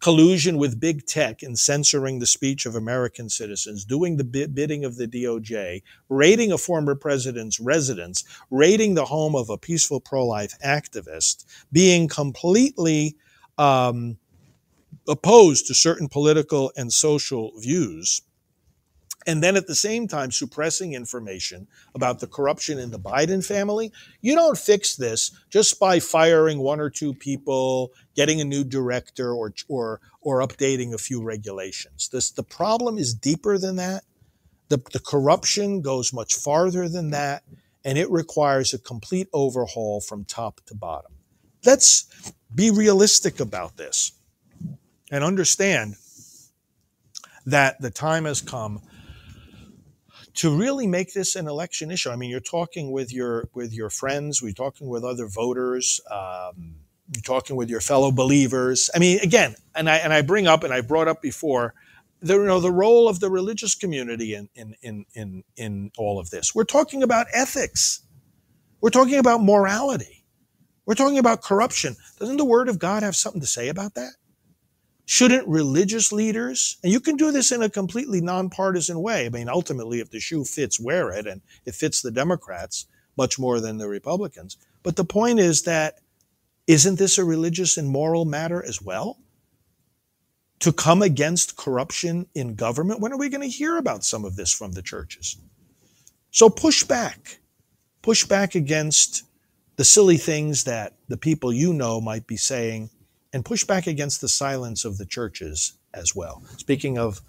collusion 0.00 0.59
with 0.59 0.80
big 0.80 1.06
tech 1.06 1.42
in 1.42 1.56
censoring 1.56 2.18
the 2.18 2.26
speech 2.26 2.66
of 2.66 2.74
American 2.74 3.28
citizens, 3.28 3.85
doing 3.85 4.16
the 4.16 4.24
bidding 4.24 4.85
of 4.85 4.96
the 4.96 5.09
DOJ, 5.09 5.82
raiding 6.09 6.52
a 6.52 6.59
former 6.59 6.94
president's 6.94 7.59
residence, 7.59 8.24
raiding 8.50 8.94
the 8.94 9.06
home 9.06 9.35
of 9.35 9.50
a 9.50 9.59
peaceful 9.59 10.00
pro 10.00 10.24
life 10.24 10.54
activist, 10.64 11.44
being 11.72 12.09
completely 12.09 13.16
um, 13.59 14.18
opposed 15.09 15.66
to 15.66 15.74
certain 15.74 16.09
political 16.09 16.72
and 16.76 16.92
social 16.92 17.52
views 17.59 18.22
and 19.26 19.42
then 19.42 19.56
at 19.56 19.66
the 19.66 19.74
same 19.74 20.06
time 20.06 20.30
suppressing 20.30 20.94
information 20.94 21.66
about 21.94 22.20
the 22.20 22.26
corruption 22.26 22.78
in 22.78 22.90
the 22.90 22.98
Biden 22.98 23.44
family. 23.44 23.92
You 24.20 24.34
don't 24.34 24.56
fix 24.56 24.94
this 24.96 25.32
just 25.50 25.80
by 25.80 25.98
firing 26.00 26.58
one 26.58 26.80
or 26.80 26.90
two 26.90 27.12
people, 27.12 27.92
getting 28.14 28.40
a 28.40 28.44
new 28.44 28.64
director, 28.64 29.32
or 29.32 29.52
or 29.68 30.00
or 30.20 30.40
updating 30.40 30.94
a 30.94 30.98
few 30.98 31.22
regulations. 31.22 32.08
This 32.08 32.30
the 32.30 32.44
problem 32.44 32.98
is 32.98 33.14
deeper 33.14 33.58
than 33.58 33.76
that. 33.76 34.04
The, 34.68 34.78
the 34.92 35.00
corruption 35.00 35.80
goes 35.80 36.12
much 36.12 36.34
farther 36.34 36.88
than 36.88 37.10
that, 37.10 37.44
and 37.84 37.96
it 37.96 38.10
requires 38.10 38.74
a 38.74 38.78
complete 38.78 39.28
overhaul 39.32 40.00
from 40.00 40.24
top 40.24 40.60
to 40.66 40.74
bottom. 40.74 41.12
Let's 41.64 42.32
be 42.52 42.70
realistic 42.70 43.38
about 43.38 43.76
this 43.76 44.12
and 45.10 45.22
understand 45.22 45.96
that 47.44 47.80
the 47.80 47.90
time 47.90 48.24
has 48.24 48.40
come 48.40 48.82
to 50.37 50.57
really 50.57 50.87
make 50.87 51.12
this 51.12 51.35
an 51.35 51.49
election 51.49 51.90
issue. 51.90 52.11
I 52.11 52.16
mean, 52.16 52.31
you're 52.31 52.40
talking 52.40 52.92
with 52.92 53.12
your 53.12 53.49
with 53.55 53.72
your 53.72 53.90
friends, 53.90 54.42
we're 54.42 54.53
talking 54.53 54.88
with 54.88 55.05
other 55.05 55.27
voters, 55.27 56.01
um, 56.11 56.77
you're 57.14 57.22
talking 57.22 57.57
with 57.57 57.70
your 57.70 57.81
fellow 57.81 58.11
believers. 58.11 58.90
I 58.94 58.99
mean, 58.99 59.20
again, 59.20 59.57
and 59.75 59.88
I 59.88 59.96
and 59.96 60.12
I 60.12 60.22
bring 60.22 60.46
up 60.46 60.64
and 60.64 60.72
I 60.72 60.81
brought 60.81 61.09
up 61.09 61.22
before, 61.22 61.75
the 62.20 62.35
you 62.35 62.44
know 62.44 62.61
the 62.61 62.72
role 62.72 63.09
of 63.09 63.20
the 63.20 63.31
religious 63.31 63.75
community 63.75 64.35
in 64.35 64.49
in 64.55 64.75
in 64.83 65.07
in 65.14 65.44
in 65.57 65.90
all 65.96 66.18
of 66.18 66.31
this. 66.31 66.55
We're 66.55 66.64
talking 66.64 67.03
about 67.03 67.27
ethics. 67.33 68.03
We're 68.81 68.90
talking 68.90 69.18
about 69.18 69.42
morality. 69.42 70.25
We're 70.85 70.94
talking 70.94 71.18
about 71.18 71.42
corruption. 71.42 71.96
Doesn't 72.18 72.37
the 72.37 72.44
Word 72.44 72.68
of 72.68 72.79
God 72.79 73.03
have 73.03 73.16
something 73.16 73.40
to 73.40 73.46
say 73.46 73.68
about 73.68 73.94
that? 73.94 74.12
Shouldn't 75.08 75.46
religious 75.46 76.10
leaders, 76.10 76.78
and 76.82 76.92
you 76.92 76.98
can 76.98 77.16
do 77.16 77.30
this 77.30 77.52
in 77.52 77.62
a 77.62 77.70
completely 77.70 78.20
nonpartisan 78.20 79.00
way. 79.00 79.26
I 79.26 79.28
mean, 79.28 79.48
ultimately, 79.48 80.00
if 80.00 80.10
the 80.10 80.18
shoe 80.18 80.44
fits, 80.44 80.80
wear 80.80 81.10
it, 81.12 81.28
and 81.28 81.42
it 81.64 81.76
fits 81.76 82.02
the 82.02 82.10
Democrats 82.10 82.86
much 83.16 83.38
more 83.38 83.60
than 83.60 83.78
the 83.78 83.88
Republicans. 83.88 84.56
But 84.82 84.96
the 84.96 85.04
point 85.04 85.38
is 85.38 85.62
that 85.62 86.00
isn't 86.66 86.98
this 86.98 87.18
a 87.18 87.24
religious 87.24 87.76
and 87.76 87.88
moral 87.88 88.24
matter 88.24 88.64
as 88.64 88.82
well? 88.82 89.18
To 90.60 90.72
come 90.72 91.02
against 91.02 91.56
corruption 91.56 92.26
in 92.34 92.56
government? 92.56 93.00
When 93.00 93.12
are 93.12 93.18
we 93.18 93.28
going 93.28 93.48
to 93.48 93.56
hear 93.56 93.76
about 93.76 94.04
some 94.04 94.24
of 94.24 94.34
this 94.34 94.52
from 94.52 94.72
the 94.72 94.82
churches? 94.82 95.36
So 96.32 96.50
push 96.50 96.82
back. 96.82 97.38
Push 98.02 98.24
back 98.24 98.56
against 98.56 99.22
the 99.76 99.84
silly 99.84 100.16
things 100.16 100.64
that 100.64 100.94
the 101.06 101.16
people 101.16 101.52
you 101.52 101.72
know 101.72 102.00
might 102.00 102.26
be 102.26 102.36
saying 102.36 102.90
and 103.37 103.44
push 103.44 103.64
back 103.64 103.87
against 103.87 104.22
the 104.22 104.29
silence 104.31 104.87
of 104.87 104.96
the 104.96 105.05
churches 105.05 105.75
as 105.92 106.16
well. 106.16 106.42
Speaking 106.57 106.96
of 106.96 107.20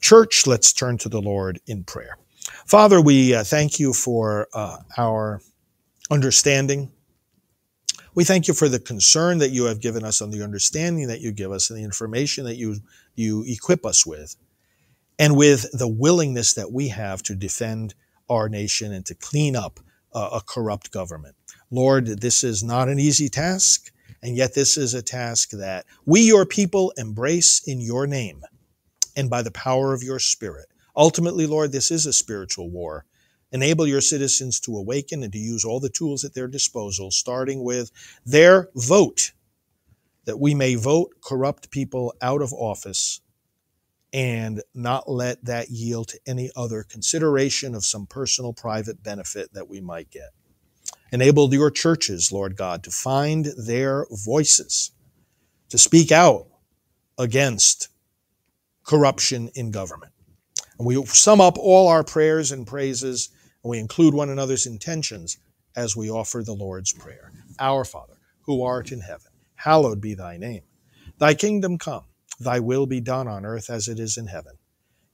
church, 0.00 0.44
let's 0.44 0.72
turn 0.72 0.98
to 0.98 1.08
the 1.08 1.22
Lord 1.22 1.60
in 1.68 1.84
prayer. 1.84 2.18
Father, 2.66 3.00
we 3.00 3.32
uh, 3.32 3.44
thank 3.44 3.78
you 3.78 3.92
for 3.92 4.48
uh, 4.52 4.78
our 4.98 5.40
understanding. 6.10 6.90
We 8.16 8.24
thank 8.24 8.48
you 8.48 8.54
for 8.54 8.68
the 8.68 8.80
concern 8.80 9.38
that 9.38 9.52
you 9.52 9.66
have 9.66 9.80
given 9.80 10.02
us 10.02 10.20
and 10.20 10.32
the 10.32 10.42
understanding 10.42 11.06
that 11.06 11.20
you 11.20 11.30
give 11.30 11.52
us 11.52 11.70
and 11.70 11.78
the 11.78 11.84
information 11.84 12.44
that 12.46 12.56
you, 12.56 12.78
you 13.14 13.44
equip 13.46 13.86
us 13.86 14.04
with, 14.04 14.34
and 15.16 15.36
with 15.36 15.70
the 15.78 15.86
willingness 15.86 16.54
that 16.54 16.72
we 16.72 16.88
have 16.88 17.22
to 17.22 17.36
defend 17.36 17.94
our 18.28 18.48
nation 18.48 18.92
and 18.92 19.06
to 19.06 19.14
clean 19.14 19.54
up 19.54 19.78
uh, 20.12 20.30
a 20.32 20.40
corrupt 20.40 20.90
government. 20.90 21.36
Lord, 21.70 22.20
this 22.20 22.42
is 22.42 22.64
not 22.64 22.88
an 22.88 22.98
easy 22.98 23.28
task. 23.28 23.91
And 24.22 24.36
yet, 24.36 24.54
this 24.54 24.76
is 24.76 24.94
a 24.94 25.02
task 25.02 25.50
that 25.50 25.84
we, 26.06 26.20
your 26.20 26.46
people, 26.46 26.92
embrace 26.96 27.60
in 27.66 27.80
your 27.80 28.06
name 28.06 28.42
and 29.16 29.28
by 29.28 29.42
the 29.42 29.50
power 29.50 29.92
of 29.92 30.02
your 30.02 30.18
spirit. 30.18 30.66
Ultimately, 30.96 31.46
Lord, 31.46 31.72
this 31.72 31.90
is 31.90 32.06
a 32.06 32.12
spiritual 32.12 32.70
war. 32.70 33.04
Enable 33.50 33.86
your 33.86 34.00
citizens 34.00 34.60
to 34.60 34.76
awaken 34.76 35.22
and 35.22 35.32
to 35.32 35.38
use 35.38 35.64
all 35.64 35.80
the 35.80 35.90
tools 35.90 36.24
at 36.24 36.34
their 36.34 36.48
disposal, 36.48 37.10
starting 37.10 37.62
with 37.62 37.90
their 38.24 38.70
vote, 38.74 39.32
that 40.24 40.38
we 40.38 40.54
may 40.54 40.74
vote 40.74 41.14
corrupt 41.22 41.70
people 41.70 42.14
out 42.22 42.40
of 42.40 42.52
office 42.52 43.20
and 44.12 44.62
not 44.74 45.10
let 45.10 45.44
that 45.44 45.70
yield 45.70 46.08
to 46.08 46.20
any 46.26 46.50
other 46.54 46.82
consideration 46.82 47.74
of 47.74 47.84
some 47.84 48.06
personal 48.06 48.52
private 48.52 49.02
benefit 49.02 49.52
that 49.54 49.68
we 49.68 49.80
might 49.80 50.10
get. 50.10 50.30
Enable 51.12 51.52
your 51.52 51.70
churches, 51.70 52.32
Lord 52.32 52.56
God, 52.56 52.82
to 52.84 52.90
find 52.90 53.48
their 53.56 54.06
voices, 54.10 54.92
to 55.68 55.76
speak 55.76 56.10
out 56.10 56.46
against 57.18 57.88
corruption 58.84 59.50
in 59.54 59.70
government. 59.70 60.12
And 60.78 60.86
we 60.86 61.04
sum 61.06 61.40
up 61.40 61.58
all 61.58 61.88
our 61.88 62.02
prayers 62.02 62.50
and 62.50 62.66
praises, 62.66 63.28
and 63.62 63.70
we 63.70 63.78
include 63.78 64.14
one 64.14 64.30
another's 64.30 64.66
intentions 64.66 65.38
as 65.76 65.94
we 65.94 66.10
offer 66.10 66.42
the 66.42 66.54
Lord's 66.54 66.92
Prayer. 66.92 67.30
Our 67.58 67.84
Father, 67.84 68.16
who 68.46 68.62
art 68.62 68.90
in 68.90 69.00
heaven, 69.00 69.32
hallowed 69.54 70.00
be 70.00 70.14
thy 70.14 70.38
name. 70.38 70.62
Thy 71.18 71.34
kingdom 71.34 71.78
come, 71.78 72.04
thy 72.40 72.58
will 72.58 72.86
be 72.86 73.00
done 73.00 73.28
on 73.28 73.44
earth 73.44 73.70
as 73.70 73.86
it 73.86 74.00
is 74.00 74.16
in 74.16 74.26
heaven. 74.26 74.54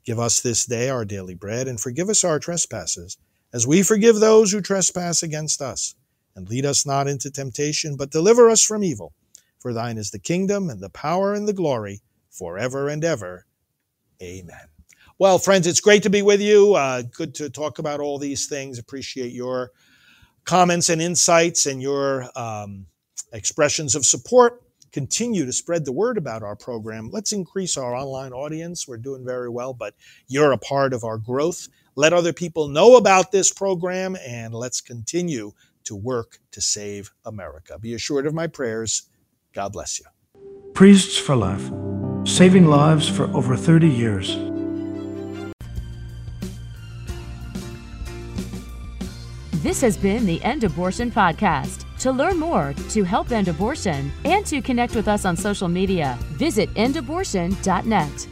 Give 0.05 0.19
us 0.19 0.41
this 0.41 0.65
day 0.65 0.89
our 0.89 1.05
daily 1.05 1.35
bread, 1.35 1.69
and 1.69 1.79
forgive 1.79 2.09
us 2.09 2.25
our 2.25 2.39
trespasses 2.39 3.19
as 3.53 3.67
we 3.67 3.83
forgive 3.83 4.21
those 4.21 4.53
who 4.53 4.61
trespass 4.61 5.23
against 5.23 5.61
us. 5.63 5.95
And 6.37 6.49
lead 6.49 6.65
us 6.65 6.87
not 6.87 7.09
into 7.09 7.31
temptation, 7.31 7.97
but 7.97 8.11
deliver 8.11 8.49
us 8.49 8.63
from 8.63 8.85
evil. 8.85 9.13
For 9.59 9.73
thine 9.73 9.99
is 9.99 10.11
the 10.11 10.21
kingdom, 10.21 10.71
and 10.71 10.81
the 10.81 10.91
power, 10.91 11.35
and 11.35 11.49
the 11.49 11.53
glory, 11.53 12.01
forever 12.31 12.89
and 12.89 13.05
ever. 13.05 13.47
Amen. 14.23 14.69
Well, 15.19 15.39
friends, 15.39 15.67
it's 15.67 15.81
great 15.81 16.05
to 16.05 16.11
be 16.11 16.23
with 16.23 16.41
you. 16.41 16.75
Uh, 16.75 17.03
good 17.03 17.35
to 17.37 17.51
talk 17.51 17.81
about 17.81 17.99
all 17.99 18.19
these 18.19 18.47
things. 18.47 18.79
Appreciate 18.79 19.33
your 19.33 19.73
comments 20.45 20.89
and 20.89 21.03
insights 21.03 21.67
and 21.67 21.83
your 21.83 22.29
um, 22.37 22.87
expressions 23.33 23.97
of 23.97 24.07
support. 24.07 24.63
Continue 24.93 25.45
to 25.45 25.53
spread 25.53 25.85
the 25.85 25.93
word 25.93 26.19
about 26.19 26.45
our 26.45 26.57
program. 26.57 27.11
Let's 27.13 27.33
increase 27.33 27.77
our 27.77 27.95
online 27.95 28.33
audience. 28.33 28.87
We're 28.87 28.97
doing 28.97 29.25
very 29.25 29.49
well, 29.49 29.75
but 29.75 29.95
you're 30.29 30.53
a 30.53 30.59
part 30.59 30.93
of 30.93 31.03
our 31.03 31.19
growth. 31.19 31.69
Let 31.99 32.13
other 32.13 32.33
people 32.33 32.69
know 32.69 32.97
about 32.97 33.33
this 33.33 33.53
program 33.53 34.17
and 34.25 34.55
let's 34.55 34.81
continue 34.81 35.51
to 35.83 35.97
work 35.97 36.39
to 36.53 36.61
save 36.61 37.11
America. 37.25 37.77
Be 37.77 37.93
assured 37.93 38.25
of 38.25 38.33
my 38.33 38.47
prayers. 38.47 39.09
God 39.53 39.73
bless 39.73 39.99
you. 39.99 40.07
Priests 40.75 41.19
for 41.19 41.35
Life, 41.35 41.73
saving 42.25 42.69
lives 42.69 43.09
for 43.09 43.25
over 43.37 43.57
30 43.57 43.89
years. 43.89 44.37
This 49.61 49.81
has 49.81 49.97
been 49.97 50.25
the 50.25 50.41
End 50.45 50.63
Abortion 50.63 51.11
Podcast. 51.11 51.85
To 51.99 52.13
learn 52.13 52.39
more, 52.39 52.75
to 52.91 53.03
help 53.03 53.33
end 53.33 53.49
abortion, 53.49 54.13
and 54.25 54.47
to 54.47 54.63
connect 54.63 54.95
with 54.95 55.09
us 55.09 55.25
on 55.25 55.37
social 55.37 55.67
media, 55.67 56.17
visit 56.35 56.73
endabortion.net. 56.75 58.29